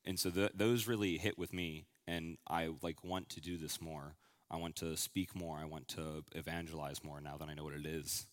And 0.03 0.19
so 0.19 0.29
those 0.29 0.87
really 0.87 1.17
hit 1.17 1.37
with 1.37 1.51
me, 1.51 1.85
and 2.07 2.37
I 2.47 2.69
like 2.81 3.03
want 3.03 3.29
to 3.29 3.41
do 3.41 3.57
this 3.57 3.81
more. 3.81 4.15
I 4.51 4.57
want 4.57 4.75
to 4.77 4.95
speak 4.95 5.35
more. 5.35 5.57
I 5.57 5.65
want 5.65 5.87
to 5.89 6.23
evangelize 6.35 7.03
more 7.03 7.19
now 7.19 7.37
that 7.37 7.49
I 7.49 7.55
know 7.55 7.63
what 7.63 7.73
it 7.73 7.85
is. 7.85 8.27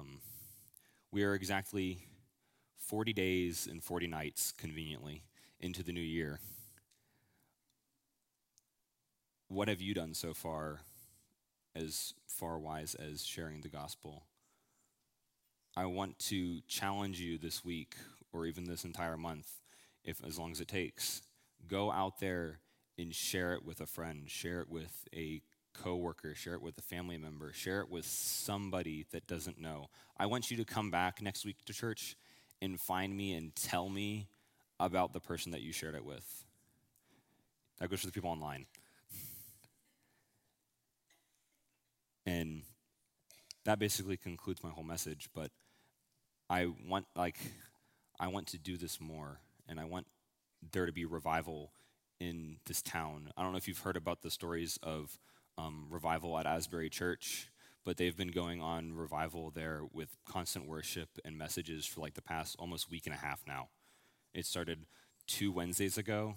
Um, 0.00 0.20
we 1.12 1.22
are 1.22 1.34
exactly 1.34 1.98
40 2.78 3.12
days 3.12 3.68
and 3.70 3.82
40 3.82 4.06
nights, 4.06 4.52
conveniently, 4.56 5.22
into 5.60 5.82
the 5.82 5.92
new 5.92 6.00
year. 6.00 6.40
What 9.48 9.68
have 9.68 9.80
you 9.80 9.94
done 9.94 10.12
so 10.14 10.34
far 10.34 10.80
as 11.76 12.14
far 12.26 12.58
wise 12.58 12.96
as 12.96 13.24
sharing 13.24 13.60
the 13.60 13.68
gospel? 13.68 14.24
I 15.76 15.86
want 15.86 16.18
to 16.30 16.62
challenge 16.66 17.20
you 17.20 17.38
this 17.38 17.64
week 17.64 17.94
or 18.32 18.46
even 18.46 18.64
this 18.64 18.84
entire 18.84 19.16
month, 19.16 19.48
if 20.02 20.24
as 20.24 20.36
long 20.36 20.50
as 20.50 20.60
it 20.60 20.66
takes. 20.66 21.22
Go 21.68 21.92
out 21.92 22.18
there 22.18 22.58
and 22.98 23.14
share 23.14 23.52
it 23.52 23.64
with 23.64 23.80
a 23.80 23.86
friend, 23.86 24.28
share 24.28 24.60
it 24.62 24.68
with 24.68 25.06
a 25.14 25.42
coworker, 25.74 26.34
share 26.34 26.54
it 26.54 26.62
with 26.62 26.76
a 26.78 26.82
family 26.82 27.16
member, 27.16 27.52
share 27.52 27.80
it 27.80 27.88
with 27.88 28.04
somebody 28.04 29.06
that 29.12 29.28
doesn't 29.28 29.60
know. 29.60 29.86
I 30.16 30.26
want 30.26 30.50
you 30.50 30.56
to 30.56 30.64
come 30.64 30.90
back 30.90 31.22
next 31.22 31.44
week 31.44 31.64
to 31.66 31.72
church 31.72 32.16
and 32.60 32.80
find 32.80 33.16
me 33.16 33.34
and 33.34 33.54
tell 33.54 33.88
me 33.88 34.26
about 34.80 35.12
the 35.12 35.20
person 35.20 35.52
that 35.52 35.62
you 35.62 35.72
shared 35.72 35.94
it 35.94 36.04
with. 36.04 36.44
That 37.78 37.90
goes 37.90 38.00
for 38.00 38.06
the 38.06 38.12
people 38.12 38.30
online. 38.30 38.66
And 42.26 42.62
that 43.64 43.78
basically 43.78 44.16
concludes 44.16 44.62
my 44.62 44.70
whole 44.70 44.84
message, 44.84 45.28
but 45.34 45.50
I 46.50 46.68
want 46.88 47.06
like 47.14 47.38
I 48.18 48.28
want 48.28 48.48
to 48.48 48.58
do 48.58 48.76
this 48.76 49.00
more 49.00 49.40
and 49.68 49.80
I 49.80 49.84
want 49.84 50.06
there 50.72 50.86
to 50.86 50.92
be 50.92 51.04
revival 51.04 51.72
in 52.18 52.58
this 52.66 52.82
town. 52.82 53.30
I 53.36 53.42
don't 53.42 53.52
know 53.52 53.58
if 53.58 53.68
you've 53.68 53.78
heard 53.78 53.96
about 53.96 54.22
the 54.22 54.30
stories 54.30 54.78
of 54.82 55.18
um, 55.58 55.86
revival 55.90 56.38
at 56.38 56.46
Asbury 56.46 56.88
Church, 56.88 57.50
but 57.84 57.96
they've 57.96 58.16
been 58.16 58.30
going 58.30 58.60
on 58.60 58.94
revival 58.94 59.50
there 59.50 59.82
with 59.92 60.16
constant 60.26 60.66
worship 60.66 61.08
and 61.24 61.36
messages 61.36 61.86
for 61.86 62.00
like 62.00 62.14
the 62.14 62.22
past 62.22 62.56
almost 62.58 62.90
week 62.90 63.06
and 63.06 63.14
a 63.14 63.18
half 63.18 63.42
now. 63.46 63.68
It 64.34 64.46
started 64.46 64.86
two 65.26 65.52
Wednesdays 65.52 65.98
ago, 65.98 66.34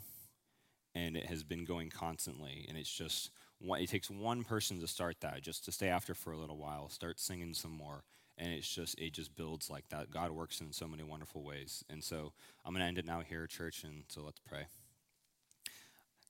and 0.96 1.16
it 1.16 1.26
has 1.28 1.44
been 1.44 1.66
going 1.66 1.90
constantly. 1.90 2.66
And 2.68 2.78
it's 2.78 2.92
just 2.92 3.32
one, 3.60 3.82
it 3.82 3.90
takes 3.90 4.10
one 4.10 4.44
person 4.44 4.80
to 4.80 4.88
start 4.88 5.18
that, 5.22 5.42
just 5.42 5.66
to 5.66 5.72
stay 5.72 5.90
after 5.90 6.14
for 6.14 6.32
a 6.32 6.38
little 6.38 6.58
while, 6.58 6.90
start 6.90 7.20
singing 7.20 7.54
some 7.54 7.72
more, 7.72 8.04
and 8.38 8.52
it's 8.54 8.74
just 8.74 8.98
it 9.00 9.14
just 9.14 9.36
builds 9.36 9.70
like 9.70 9.88
that. 9.90 10.12
God 10.12 10.32
works 10.32 10.62
in 10.62 10.72
so 10.72 10.88
many 10.88 11.04
wonderful 11.04 11.44
ways, 11.44 11.84
and 11.90 12.04
so 12.04 12.34
I'm 12.66 12.74
gonna 12.74 12.86
end 12.86 12.98
it 12.98 13.06
now 13.06 13.22
here, 13.22 13.48
church, 13.48 13.84
and 13.84 14.04
so 14.08 14.22
let's 14.22 14.40
pray. 14.40 14.68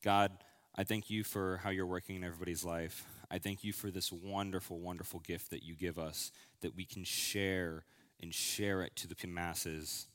God, 0.03 0.31
I 0.75 0.83
thank 0.83 1.09
you 1.09 1.23
for 1.23 1.57
how 1.57 1.69
you're 1.69 1.85
working 1.85 2.15
in 2.15 2.23
everybody's 2.23 2.63
life. 2.63 3.05
I 3.29 3.37
thank 3.37 3.63
you 3.63 3.73
for 3.73 3.91
this 3.91 4.11
wonderful, 4.11 4.79
wonderful 4.79 5.19
gift 5.19 5.51
that 5.51 5.61
you 5.61 5.75
give 5.75 5.99
us 5.99 6.31
that 6.61 6.75
we 6.75 6.85
can 6.85 7.03
share 7.03 7.83
and 8.21 8.33
share 8.33 8.81
it 8.81 8.95
to 8.97 9.07
the 9.07 9.15
masses. 9.27 10.07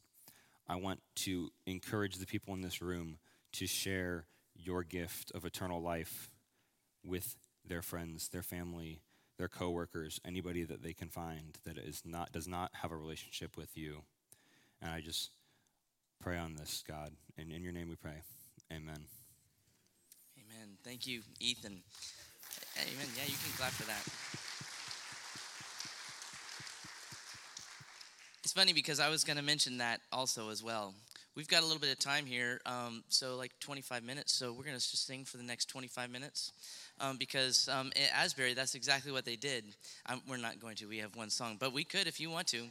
I 0.68 0.76
want 0.76 1.00
to 1.16 1.50
encourage 1.66 2.16
the 2.16 2.26
people 2.26 2.54
in 2.54 2.62
this 2.62 2.82
room 2.82 3.18
to 3.52 3.66
share 3.66 4.26
your 4.56 4.82
gift 4.82 5.30
of 5.32 5.44
eternal 5.44 5.80
life 5.80 6.30
with 7.04 7.36
their 7.66 7.82
friends, 7.82 8.28
their 8.28 8.42
family, 8.42 9.00
their 9.38 9.48
coworkers, 9.48 10.20
anybody 10.24 10.64
that 10.64 10.82
they 10.82 10.92
can 10.92 11.08
find 11.08 11.58
that 11.64 11.78
is 11.78 12.02
not 12.04 12.32
does 12.32 12.46
not 12.46 12.70
have 12.82 12.92
a 12.92 12.96
relationship 12.96 13.56
with 13.56 13.76
you. 13.76 14.02
And 14.80 14.92
I 14.92 15.00
just 15.00 15.30
pray 16.20 16.38
on 16.38 16.56
this, 16.56 16.84
God. 16.86 17.12
And 17.36 17.50
in 17.50 17.62
your 17.62 17.72
name 17.72 17.88
we 17.88 17.96
pray. 17.96 18.22
Amen. 18.72 19.06
Amen. 20.38 20.68
Thank 20.84 21.06
you, 21.06 21.22
Ethan. 21.40 21.82
Amen. 22.76 23.06
Yeah, 23.16 23.24
you 23.26 23.36
can 23.42 23.52
clap 23.56 23.72
for 23.72 23.84
that. 23.84 24.02
It's 28.42 28.52
funny 28.52 28.72
because 28.72 29.00
I 29.00 29.08
was 29.08 29.24
going 29.24 29.38
to 29.38 29.42
mention 29.42 29.78
that 29.78 30.00
also 30.12 30.50
as 30.50 30.62
well. 30.62 30.94
We've 31.36 31.48
got 31.48 31.62
a 31.62 31.66
little 31.66 31.80
bit 31.80 31.90
of 31.90 31.98
time 31.98 32.26
here, 32.26 32.60
um, 32.64 33.02
so 33.08 33.34
like 33.34 33.50
25 33.58 34.04
minutes. 34.04 34.32
So 34.32 34.52
we're 34.52 34.62
to 34.64 34.72
just 34.74 35.04
sing 35.04 35.24
for 35.24 35.36
the 35.36 35.42
next 35.42 35.68
25 35.68 36.08
minutes 36.08 36.52
um, 37.00 37.16
because 37.16 37.68
um, 37.68 37.90
at 37.96 38.24
Asbury, 38.24 38.54
that's 38.54 38.76
exactly 38.76 39.10
what 39.10 39.24
they 39.24 39.34
did. 39.34 39.64
Um, 40.06 40.22
we're 40.28 40.36
not 40.36 40.60
going 40.60 40.76
to. 40.76 40.86
We 40.86 40.98
have 40.98 41.16
one 41.16 41.30
song, 41.30 41.56
but 41.58 41.72
we 41.72 41.82
could 41.82 42.06
if 42.06 42.20
you 42.20 42.30
want 42.30 42.46
to, 42.48 42.62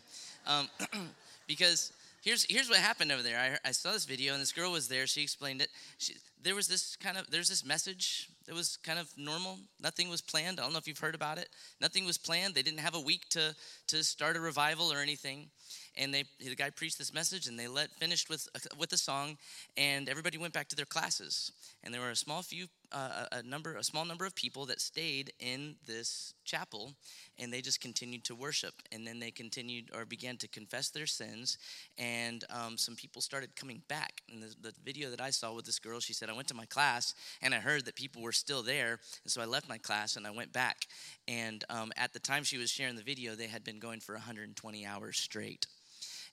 um, 0.48 0.70
because 1.48 1.92
here's 2.24 2.46
here's 2.46 2.70
what 2.70 2.80
happened 2.80 3.12
over 3.12 3.22
there. 3.22 3.38
I, 3.38 3.68
I 3.68 3.72
saw 3.72 3.92
this 3.92 4.06
video 4.06 4.32
and 4.32 4.42
this 4.42 4.54
girl 4.54 4.72
was 4.72 4.88
there. 4.88 5.08
She 5.08 5.22
explained 5.22 5.62
it. 5.62 5.68
She, 5.98 6.16
there 6.42 6.56
was 6.56 6.70
this 6.70 6.96
kind 6.96 7.18
of 7.18 7.30
there's 7.30 7.50
this 7.50 7.66
message 7.66 8.30
that 8.46 8.56
was 8.56 8.78
kind 8.78 9.00
of 9.00 9.10
normal. 9.18 9.58
Nothing 9.82 10.10
was 10.10 10.22
planned. 10.22 10.60
I 10.60 10.64
don't 10.64 10.74
know 10.74 10.80
if 10.80 10.88
you've 10.88 11.00
heard 11.00 11.16
about 11.16 11.38
it. 11.38 11.50
Nothing 11.82 12.06
was 12.06 12.18
planned. 12.18 12.56
They 12.56 12.62
didn't 12.62 12.80
have 12.80 12.96
a 12.96 13.00
week 13.00 13.30
to 13.30 13.56
to 13.88 14.04
start 14.04 14.36
a 14.36 14.40
revival 14.40 14.92
or 14.92 15.00
anything 15.00 15.50
and 15.98 16.14
they 16.14 16.24
the 16.40 16.56
guy 16.56 16.70
preached 16.70 16.98
this 16.98 17.14
message 17.14 17.48
and 17.48 17.58
they 17.58 17.68
let 17.68 17.92
finished 17.92 18.30
with 18.30 18.48
with 18.78 18.92
a 18.94 18.98
song 18.98 19.38
and 19.78 20.10
everybody 20.10 20.38
went 20.38 20.54
back 20.54 20.68
to 20.70 20.76
their 20.76 20.86
classes 20.86 21.52
and 21.84 21.94
there 21.94 22.02
were 22.02 22.10
a 22.10 22.16
small 22.16 22.42
few 22.42 22.68
uh, 22.94 23.26
a 23.32 23.44
number 23.44 23.76
a 23.76 23.84
small 23.84 24.06
number 24.06 24.26
of 24.26 24.36
people 24.36 24.66
that 24.68 24.80
stayed 24.80 25.34
in 25.40 25.76
this 25.86 26.34
chapel 26.46 26.94
and 27.40 27.52
they 27.52 27.62
just 27.62 27.82
continued 27.82 28.24
to 28.26 28.36
worship. 28.36 28.74
And 28.92 29.08
then 29.08 29.20
they 29.20 29.32
continued 29.32 29.90
or 29.96 30.06
began 30.06 30.38
to 30.38 30.48
confess 30.48 30.90
their 30.90 31.08
sins 31.08 31.58
and 31.98 32.44
um, 32.50 32.78
some 32.78 32.96
people 32.96 33.22
started 33.22 33.56
coming 33.56 33.82
back. 33.88 34.22
And 34.32 34.44
the, 34.44 34.56
the 34.62 34.74
video 34.84 35.10
that 35.10 35.22
i 35.22 35.30
saw 35.30 35.54
with 35.54 35.66
this 35.66 35.80
girl 35.80 36.00
she 36.00 36.14
said 36.14 36.30
i 36.30 36.34
went 36.34 36.48
to 36.50 36.54
my 36.54 36.66
class 36.66 37.14
and 37.42 37.54
i 37.54 37.58
heard 37.58 37.86
that 37.86 37.96
people 37.96 38.22
were 38.22 38.32
still 38.32 38.64
there 38.64 39.00
and 39.24 39.32
so 39.32 39.42
i 39.42 39.46
left 39.46 39.68
my 39.68 39.78
class 39.78 40.16
and 40.16 40.28
i 40.28 40.32
went 40.32 40.54
back. 40.54 40.88
And 41.28 41.64
um, 41.70 41.92
at 41.98 42.14
the 42.14 42.20
time 42.20 42.44
she 42.44 42.58
was 42.58 42.70
sharing 42.70 42.96
the 42.96 43.04
video 43.04 43.36
they 43.36 43.48
had 43.48 43.64
been 43.64 43.80
going 43.80 44.00
for 44.00 44.14
120 44.14 44.86
hours 44.86 45.18
straight 45.18 45.66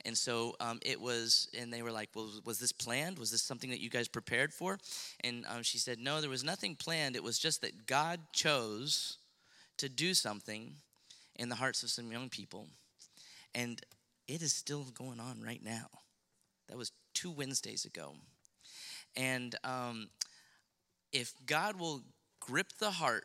and 0.05 0.17
so 0.17 0.55
um, 0.61 0.79
it 0.83 1.01
was, 1.01 1.49
and 1.59 1.73
they 1.73 1.83
were 1.83 1.93
like, 1.93 2.11
Well, 2.15 2.31
was 2.45 2.59
this 2.59 2.73
planned? 2.73 3.19
Was 3.19 3.31
this 3.31 3.43
something 3.43 3.71
that 3.71 3.81
you 3.81 3.91
guys 3.91 4.09
prepared 4.09 4.53
for? 4.53 4.79
And 5.23 5.45
um, 5.49 5.63
she 5.63 5.79
said, 5.79 5.99
No, 5.99 6.21
there 6.21 6.31
was 6.31 6.45
nothing 6.45 6.75
planned. 6.75 7.17
It 7.17 7.23
was 7.23 7.39
just 7.39 7.61
that 7.63 7.87
God 7.87 8.21
chose 8.33 9.19
to 9.79 9.89
do 9.89 10.15
something 10.15 10.75
in 11.37 11.49
the 11.49 11.55
hearts 11.55 11.83
of 11.83 11.91
some 11.91 12.13
young 12.13 12.29
people. 12.29 12.67
And 13.55 13.81
it 14.29 14.43
is 14.43 14.53
still 14.53 14.85
going 14.95 15.21
on 15.21 15.43
right 15.45 15.63
now. 15.63 15.87
That 16.69 16.79
was 16.79 16.93
two 17.15 17.31
Wednesdays 17.31 17.85
ago. 17.85 18.15
And 19.17 19.57
um, 19.65 20.09
if 21.13 21.35
God 21.47 21.81
will 21.81 22.03
grip 22.41 22.69
the 22.79 22.93
heart 22.93 23.25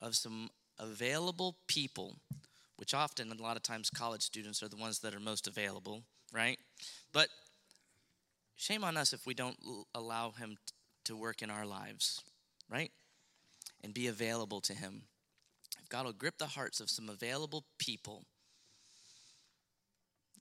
of 0.00 0.16
some 0.16 0.50
available 0.78 1.56
people 1.66 2.16
which 2.80 2.94
often, 2.94 3.30
a 3.30 3.42
lot 3.42 3.58
of 3.58 3.62
times, 3.62 3.90
college 3.90 4.22
students 4.22 4.62
are 4.62 4.68
the 4.68 4.74
ones 4.74 5.00
that 5.00 5.14
are 5.14 5.20
most 5.20 5.46
available, 5.46 6.02
right? 6.32 6.58
But 7.12 7.28
shame 8.56 8.84
on 8.84 8.96
us 8.96 9.12
if 9.12 9.26
we 9.26 9.34
don't 9.34 9.58
allow 9.94 10.30
Him 10.30 10.56
to 11.04 11.14
work 11.14 11.42
in 11.42 11.50
our 11.50 11.66
lives, 11.66 12.22
right? 12.70 12.90
And 13.84 13.92
be 13.92 14.06
available 14.06 14.62
to 14.62 14.72
Him. 14.72 15.02
If 15.82 15.90
God 15.90 16.06
will 16.06 16.14
grip 16.14 16.38
the 16.38 16.46
hearts 16.46 16.80
of 16.80 16.88
some 16.88 17.10
available 17.10 17.64
people, 17.78 18.24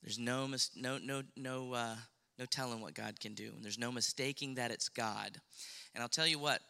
there's 0.02 0.18
no 0.18 0.48
mis- 0.48 0.72
no 0.78 0.98
no 0.98 1.24
no 1.36 1.74
uh, 1.74 1.96
no 2.38 2.46
telling 2.46 2.80
what 2.80 2.94
God 2.94 3.20
can 3.20 3.34
do, 3.34 3.52
and 3.54 3.66
there's 3.66 3.78
no 3.78 3.92
mistaking 3.92 4.56
that 4.56 4.72
it's 4.72 4.88
God. 4.88 5.42
And 5.94 6.02
I'll 6.02 6.08
tell 6.08 6.26
you 6.26 6.40
what, 6.40 6.62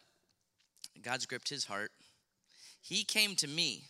God's 0.99 1.27
gripped 1.27 1.49
His 1.49 1.65
heart. 1.65 1.91
He 2.81 3.03
came 3.03 3.35
to 3.35 3.47
me 3.47 3.83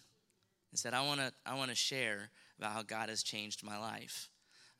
and 0.71 0.79
said, 0.79 0.93
I 0.93 1.05
want 1.05 1.19
to 1.19 1.31
I 1.45 1.55
wanna 1.55 1.75
share 1.75 2.29
about 2.57 2.73
how 2.73 2.83
God 2.83 3.09
has 3.09 3.23
changed 3.23 3.63
my 3.63 3.77
life. 3.77 4.29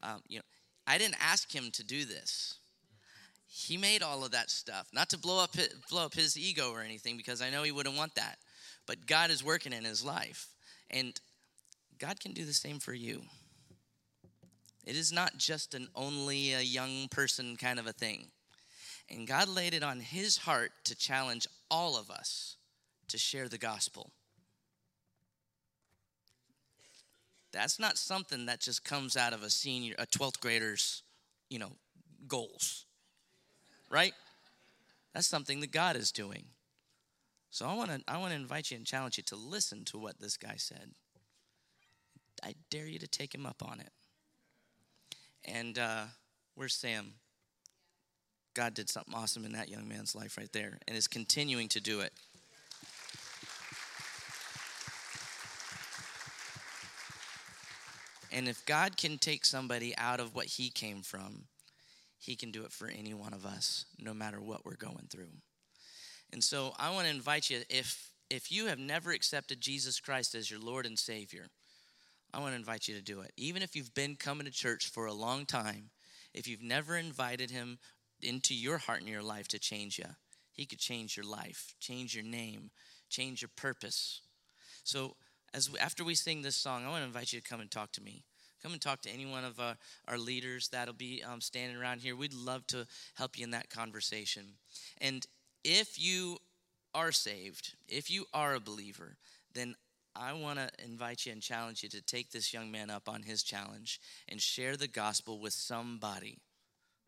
Um, 0.04 0.22
you 0.28 0.38
know, 0.38 0.44
I 0.88 0.98
didn't 0.98 1.18
ask 1.22 1.54
him 1.54 1.72
to 1.72 1.84
do 1.84 2.06
this. 2.06 2.56
He 3.48 3.78
made 3.78 4.04
all 4.04 4.24
of 4.24 4.32
that 4.32 4.52
stuff, 4.52 4.88
not 4.94 5.10
to 5.10 5.18
blow 5.18 5.44
up 5.44 5.56
his, 5.56 5.70
blow 5.90 6.06
up 6.06 6.14
his 6.14 6.38
ego 6.38 6.72
or 6.72 6.82
anything, 6.82 7.18
because 7.18 7.42
I 7.42 7.50
know 7.50 7.64
he 7.64 7.72
wouldn't 7.72 7.98
want 7.98 8.16
that. 8.16 8.38
But 8.86 9.08
God 9.08 9.32
is 9.32 9.44
working 9.44 9.74
in 9.74 9.84
his 9.84 10.06
life, 10.06 10.48
and 10.90 11.20
God 11.98 12.20
can 12.20 12.34
do 12.34 12.46
the 12.46 12.54
same 12.54 12.80
for 12.80 12.94
you. 12.94 13.22
It 14.86 14.96
is 14.96 15.12
not 15.12 15.38
just 15.38 15.74
an 15.74 15.90
only 15.96 16.54
a 16.54 16.62
young 16.62 17.08
person 17.10 17.56
kind 17.58 17.80
of 17.80 17.88
a 17.88 17.94
thing. 17.94 18.28
And 19.10 19.28
God 19.28 19.50
laid 19.50 19.74
it 19.74 19.84
on 19.84 20.00
his 20.00 20.38
heart 20.38 20.72
to 20.86 20.96
challenge 20.96 21.48
all 21.70 21.98
of 21.98 22.10
us 22.10 22.56
to 23.08 23.18
share 23.18 23.48
the 23.48 23.58
gospel. 23.58 24.12
That's 27.52 27.80
not 27.80 27.97
something 27.97 28.45
that 28.45 28.60
just 28.60 28.84
comes 28.84 29.18
out 29.18 29.34
of 29.34 29.43
a 29.43 29.50
senior, 29.50 29.95
a 29.97 30.06
12th 30.06 30.39
grader's, 30.39 31.04
you 31.50 31.60
know, 31.60 31.72
goals. 32.28 32.86
Right? 33.89 34.14
That's 35.14 35.28
something 35.28 35.60
that 35.62 35.72
God 35.72 35.95
is 35.95 36.12
doing. 36.12 36.45
So 37.50 37.66
I 37.66 37.74
want 37.74 37.89
to 37.89 38.02
I 38.08 38.18
want 38.18 38.32
to 38.32 38.39
invite 38.39 38.70
you 38.70 38.78
and 38.78 38.86
challenge 38.86 39.18
you 39.18 39.24
to 39.24 39.36
listen 39.36 39.84
to 39.86 39.97
what 39.97 40.20
this 40.20 40.38
guy 40.38 40.56
said. 40.58 40.91
I 42.43 42.54
dare 42.70 42.86
you 42.86 43.00
to 43.00 43.08
take 43.08 43.34
him 43.34 43.45
up 43.45 43.64
on 43.66 43.80
it. 43.80 43.89
And 45.45 45.78
uh, 45.80 46.04
where's 46.56 46.76
Sam? 46.76 47.14
God 48.54 48.74
did 48.74 48.89
something 48.89 49.14
awesome 49.14 49.45
in 49.45 49.54
that 49.54 49.70
young 49.70 49.88
man's 49.88 50.16
life 50.16 50.38
right 50.38 50.52
there 50.52 50.80
and 50.88 50.97
is 50.97 51.08
continuing 51.08 51.68
to 51.70 51.82
do 51.82 52.02
it. 52.02 52.14
And 58.32 58.48
if 58.48 58.66
God 58.66 58.98
can 58.98 59.18
take 59.18 59.46
somebody 59.46 59.96
out 59.98 60.20
of 60.20 60.36
what 60.36 60.46
he 60.46 60.70
came 60.70 61.02
from, 61.02 61.46
he 62.20 62.36
can 62.36 62.52
do 62.52 62.64
it 62.64 62.72
for 62.72 62.88
any 62.88 63.14
one 63.14 63.34
of 63.34 63.46
us, 63.46 63.86
no 63.98 64.14
matter 64.14 64.42
what 64.42 64.66
we're 64.66 64.76
going 64.76 65.08
through. 65.10 65.32
And 66.32 66.44
so 66.44 66.74
I 66.78 66.92
want 66.92 67.06
to 67.08 67.14
invite 67.14 67.50
you 67.50 67.62
if 67.70 68.12
if 68.30 68.52
you 68.52 68.68
have 68.68 68.78
never 68.78 69.12
accepted 69.12 69.60
Jesus 69.60 70.00
Christ 70.00 70.36
as 70.36 70.52
your 70.52 70.60
Lord 70.60 70.86
and 70.86 71.00
Savior, 71.00 71.48
I 72.32 72.40
want 72.40 72.52
to 72.52 72.58
invite 72.58 72.88
you 72.88 72.94
to 72.96 73.02
do 73.02 73.22
it. 73.22 73.32
Even 73.38 73.64
if 73.64 73.76
you've 73.76 73.96
been 73.96 74.16
coming 74.16 74.46
to 74.46 74.52
church 74.52 74.88
for 74.88 75.08
a 75.08 75.14
long 75.14 75.48
time, 75.48 75.90
if 76.34 76.48
you've 76.48 76.62
never 76.62 76.96
invited 76.96 77.50
him 77.50 77.80
into 78.22 78.54
your 78.54 78.78
heart 78.78 79.00
and 79.00 79.10
your 79.10 79.24
life 79.24 79.48
to 79.48 79.58
change 79.60 79.98
you, 79.98 80.06
he 80.52 80.66
could 80.66 80.78
change 80.78 81.18
your 81.18 81.26
life, 81.26 81.74
change 81.80 82.14
your 82.14 82.24
name, 82.24 82.70
change 83.10 83.42
your 83.42 83.50
purpose. 83.56 84.22
So 84.84 85.16
as 85.54 85.72
we, 85.72 85.80
after 85.80 86.04
we 86.04 86.16
sing 86.16 86.41
this 86.41 86.56
song, 86.56 86.86
I 86.86 86.89
want 86.89 87.02
to 87.02 87.08
invite 87.08 87.34
you 87.34 87.39
to 87.39 87.47
come 87.47 87.62
and 87.62 87.70
talk 87.70 87.91
to 87.93 88.04
me. 88.04 88.24
Come 88.62 88.74
and 88.74 88.82
talk 88.82 89.02
to 89.04 89.10
any 89.10 89.26
one 89.26 89.45
of 89.45 89.60
our, 89.60 89.78
our 90.08 90.18
leaders 90.18 90.68
that'll 90.70 90.93
be 90.93 91.24
um, 91.24 91.39
standing 91.39 91.78
around 91.78 92.02
here. 92.02 92.16
We'd 92.16 92.34
love 92.34 92.68
to 92.68 92.86
help 93.16 93.38
you 93.38 93.45
in 93.45 93.52
that 93.52 93.70
conversation. 93.70 94.43
And 95.00 95.26
if 95.64 96.02
you 96.02 96.38
are 96.93 97.12
saved, 97.12 97.74
if 97.88 98.12
you 98.12 98.26
are 98.34 98.56
a 98.56 98.60
believer, 98.60 99.16
then 99.54 99.76
I 100.16 100.34
want 100.34 100.60
to 100.60 100.70
invite 100.84 101.26
you 101.26 101.32
and 101.32 101.41
challenge 101.41 101.84
you 101.84 101.89
to 101.89 102.02
take 102.02 102.32
this 102.32 102.54
young 102.54 102.72
man 102.72 102.89
up 102.89 103.08
on 103.08 103.24
his 103.24 103.43
challenge 103.43 104.02
and 104.28 104.41
share 104.41 104.76
the 104.76 104.88
gospel 104.88 105.39
with 105.39 105.54
somebody 105.54 106.39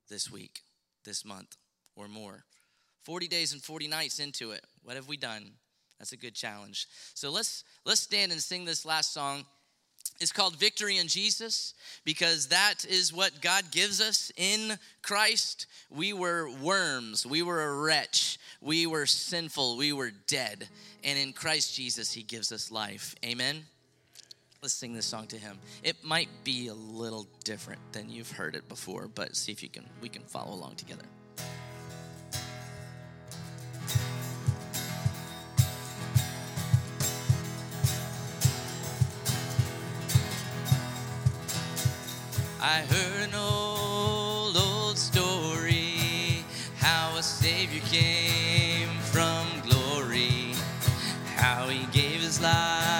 this 0.09 0.31
week, 0.31 0.61
this 1.03 1.25
month, 1.25 1.57
or 1.95 2.07
more. 2.07 2.45
40 3.03 3.27
days 3.27 3.51
and 3.51 3.61
40 3.61 3.87
nights 3.87 4.19
into 4.19 4.51
it. 4.51 4.65
What 4.83 4.95
have 4.95 5.07
we 5.07 5.17
done? 5.17 5.53
That's 6.01 6.13
a 6.13 6.17
good 6.17 6.33
challenge. 6.33 6.87
So 7.13 7.29
let's 7.29 7.63
let's 7.85 8.01
stand 8.01 8.31
and 8.31 8.41
sing 8.41 8.65
this 8.65 8.87
last 8.87 9.13
song. 9.13 9.45
It's 10.19 10.31
called 10.31 10.55
Victory 10.55 10.97
in 10.97 11.07
Jesus 11.07 11.75
because 12.03 12.47
that 12.47 12.85
is 12.89 13.13
what 13.13 13.39
God 13.39 13.65
gives 13.69 14.01
us 14.01 14.31
in 14.35 14.79
Christ. 15.03 15.67
We 15.91 16.11
were 16.11 16.49
worms, 16.59 17.23
we 17.23 17.43
were 17.43 17.61
a 17.61 17.75
wretch, 17.75 18.39
we 18.61 18.87
were 18.87 19.05
sinful, 19.05 19.77
we 19.77 19.93
were 19.93 20.11
dead. 20.25 20.67
And 21.03 21.19
in 21.19 21.33
Christ 21.33 21.75
Jesus, 21.75 22.11
He 22.11 22.23
gives 22.23 22.51
us 22.51 22.71
life. 22.71 23.13
Amen. 23.23 23.63
let's 24.63 24.73
sing 24.73 24.93
this 24.93 25.05
song 25.05 25.27
to 25.27 25.37
him. 25.37 25.59
It 25.83 26.03
might 26.03 26.29
be 26.43 26.67
a 26.69 26.73
little 26.73 27.27
different 27.43 27.81
than 27.91 28.09
you've 28.09 28.31
heard 28.31 28.55
it 28.55 28.67
before, 28.67 29.07
but 29.07 29.35
see 29.35 29.51
if 29.51 29.61
you 29.61 29.69
can 29.69 29.85
we 30.01 30.09
can 30.09 30.23
follow 30.23 30.55
along 30.55 30.77
together. 30.77 31.05
I 42.63 42.81
heard 42.81 43.29
an 43.29 43.33
old, 43.33 44.55
old 44.55 44.95
story 44.95 46.45
how 46.77 47.15
a 47.17 47.23
Savior 47.23 47.81
came 47.89 48.99
from 48.99 49.47
glory, 49.67 50.53
how 51.35 51.69
he 51.69 51.87
gave 51.87 52.21
his 52.21 52.39
life 52.39 52.90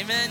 Amen. 0.00 0.30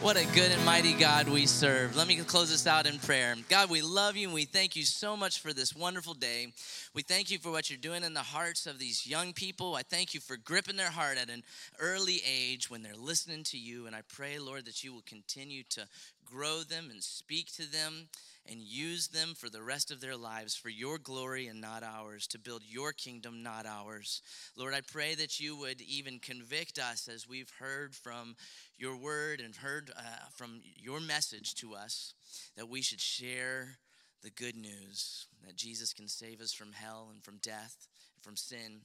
What 0.00 0.16
a 0.16 0.26
good 0.34 0.50
and 0.50 0.64
mighty 0.64 0.94
God 0.94 1.28
we 1.28 1.46
serve. 1.46 1.94
Let 1.94 2.08
me 2.08 2.16
close 2.16 2.50
this 2.50 2.66
out 2.66 2.88
in 2.88 2.98
prayer. 2.98 3.36
God, 3.48 3.70
we 3.70 3.82
love 3.82 4.16
you 4.16 4.26
and 4.26 4.34
we 4.34 4.46
thank 4.46 4.74
you 4.74 4.82
so 4.82 5.16
much 5.16 5.38
for 5.38 5.52
this 5.52 5.72
wonderful 5.72 6.14
day. 6.14 6.48
We 6.92 7.02
thank 7.02 7.30
you 7.30 7.38
for 7.38 7.52
what 7.52 7.70
you're 7.70 7.78
doing 7.78 8.02
in 8.02 8.14
the 8.14 8.20
hearts 8.20 8.66
of 8.66 8.80
these 8.80 9.06
young 9.06 9.32
people. 9.32 9.76
I 9.76 9.82
thank 9.82 10.12
you 10.12 10.18
for 10.18 10.36
gripping 10.36 10.74
their 10.74 10.90
heart 10.90 11.18
at 11.18 11.30
an 11.30 11.44
early 11.78 12.20
age 12.28 12.68
when 12.68 12.82
they're 12.82 12.96
listening 12.96 13.44
to 13.44 13.58
you. 13.58 13.86
And 13.86 13.94
I 13.94 14.00
pray, 14.12 14.40
Lord, 14.40 14.64
that 14.64 14.82
you 14.82 14.92
will 14.92 15.04
continue 15.06 15.62
to 15.70 15.86
grow 16.24 16.62
them 16.64 16.88
and 16.90 17.00
speak 17.00 17.52
to 17.54 17.70
them 17.70 18.08
and 18.50 18.60
use 18.60 19.08
them 19.08 19.34
for 19.34 19.48
the 19.48 19.62
rest 19.62 19.90
of 19.90 20.00
their 20.00 20.16
lives 20.16 20.54
for 20.54 20.68
your 20.68 20.98
glory 20.98 21.46
and 21.46 21.60
not 21.60 21.82
ours, 21.82 22.26
to 22.28 22.38
build 22.38 22.62
your 22.66 22.92
kingdom, 22.92 23.42
not 23.42 23.66
ours. 23.66 24.22
Lord, 24.56 24.74
I 24.74 24.80
pray 24.80 25.14
that 25.14 25.40
you 25.40 25.56
would 25.56 25.80
even 25.80 26.18
convict 26.18 26.78
us 26.78 27.08
as 27.08 27.28
we've 27.28 27.52
heard 27.58 27.94
from 27.94 28.36
your 28.78 28.96
word 28.96 29.40
and 29.40 29.56
heard 29.56 29.90
uh, 29.96 30.02
from 30.34 30.60
your 30.76 31.00
message 31.00 31.54
to 31.56 31.74
us 31.74 32.14
that 32.56 32.68
we 32.68 32.82
should 32.82 33.00
share 33.00 33.78
the 34.22 34.30
good 34.30 34.56
news 34.56 35.26
that 35.46 35.56
Jesus 35.56 35.92
can 35.92 36.08
save 36.08 36.40
us 36.40 36.52
from 36.52 36.72
hell 36.72 37.08
and 37.12 37.22
from 37.22 37.38
death 37.42 37.86
and 38.14 38.24
from 38.24 38.36
sin, 38.36 38.80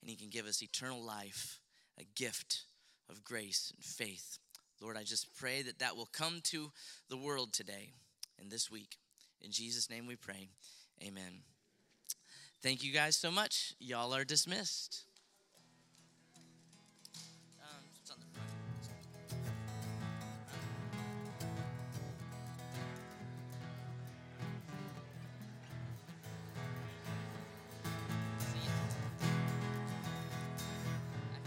and 0.00 0.10
he 0.10 0.16
can 0.16 0.28
give 0.28 0.46
us 0.46 0.62
eternal 0.62 1.02
life, 1.02 1.60
a 1.98 2.04
gift 2.14 2.64
of 3.08 3.24
grace 3.24 3.72
and 3.74 3.84
faith. 3.84 4.38
Lord, 4.80 4.96
I 4.96 5.04
just 5.04 5.34
pray 5.34 5.62
that 5.62 5.78
that 5.78 5.96
will 5.96 6.08
come 6.12 6.40
to 6.44 6.70
the 7.08 7.16
world 7.16 7.52
today 7.52 7.90
and 8.40 8.50
this 8.50 8.70
week. 8.70 8.96
In 9.40 9.50
Jesus' 9.50 9.90
name 9.90 10.06
we 10.06 10.16
pray. 10.16 10.48
Amen. 11.02 11.42
Thank 12.62 12.82
you 12.82 12.92
guys 12.92 13.16
so 13.16 13.30
much. 13.30 13.74
Y'all 13.78 14.14
are 14.14 14.24
dismissed. 14.24 15.05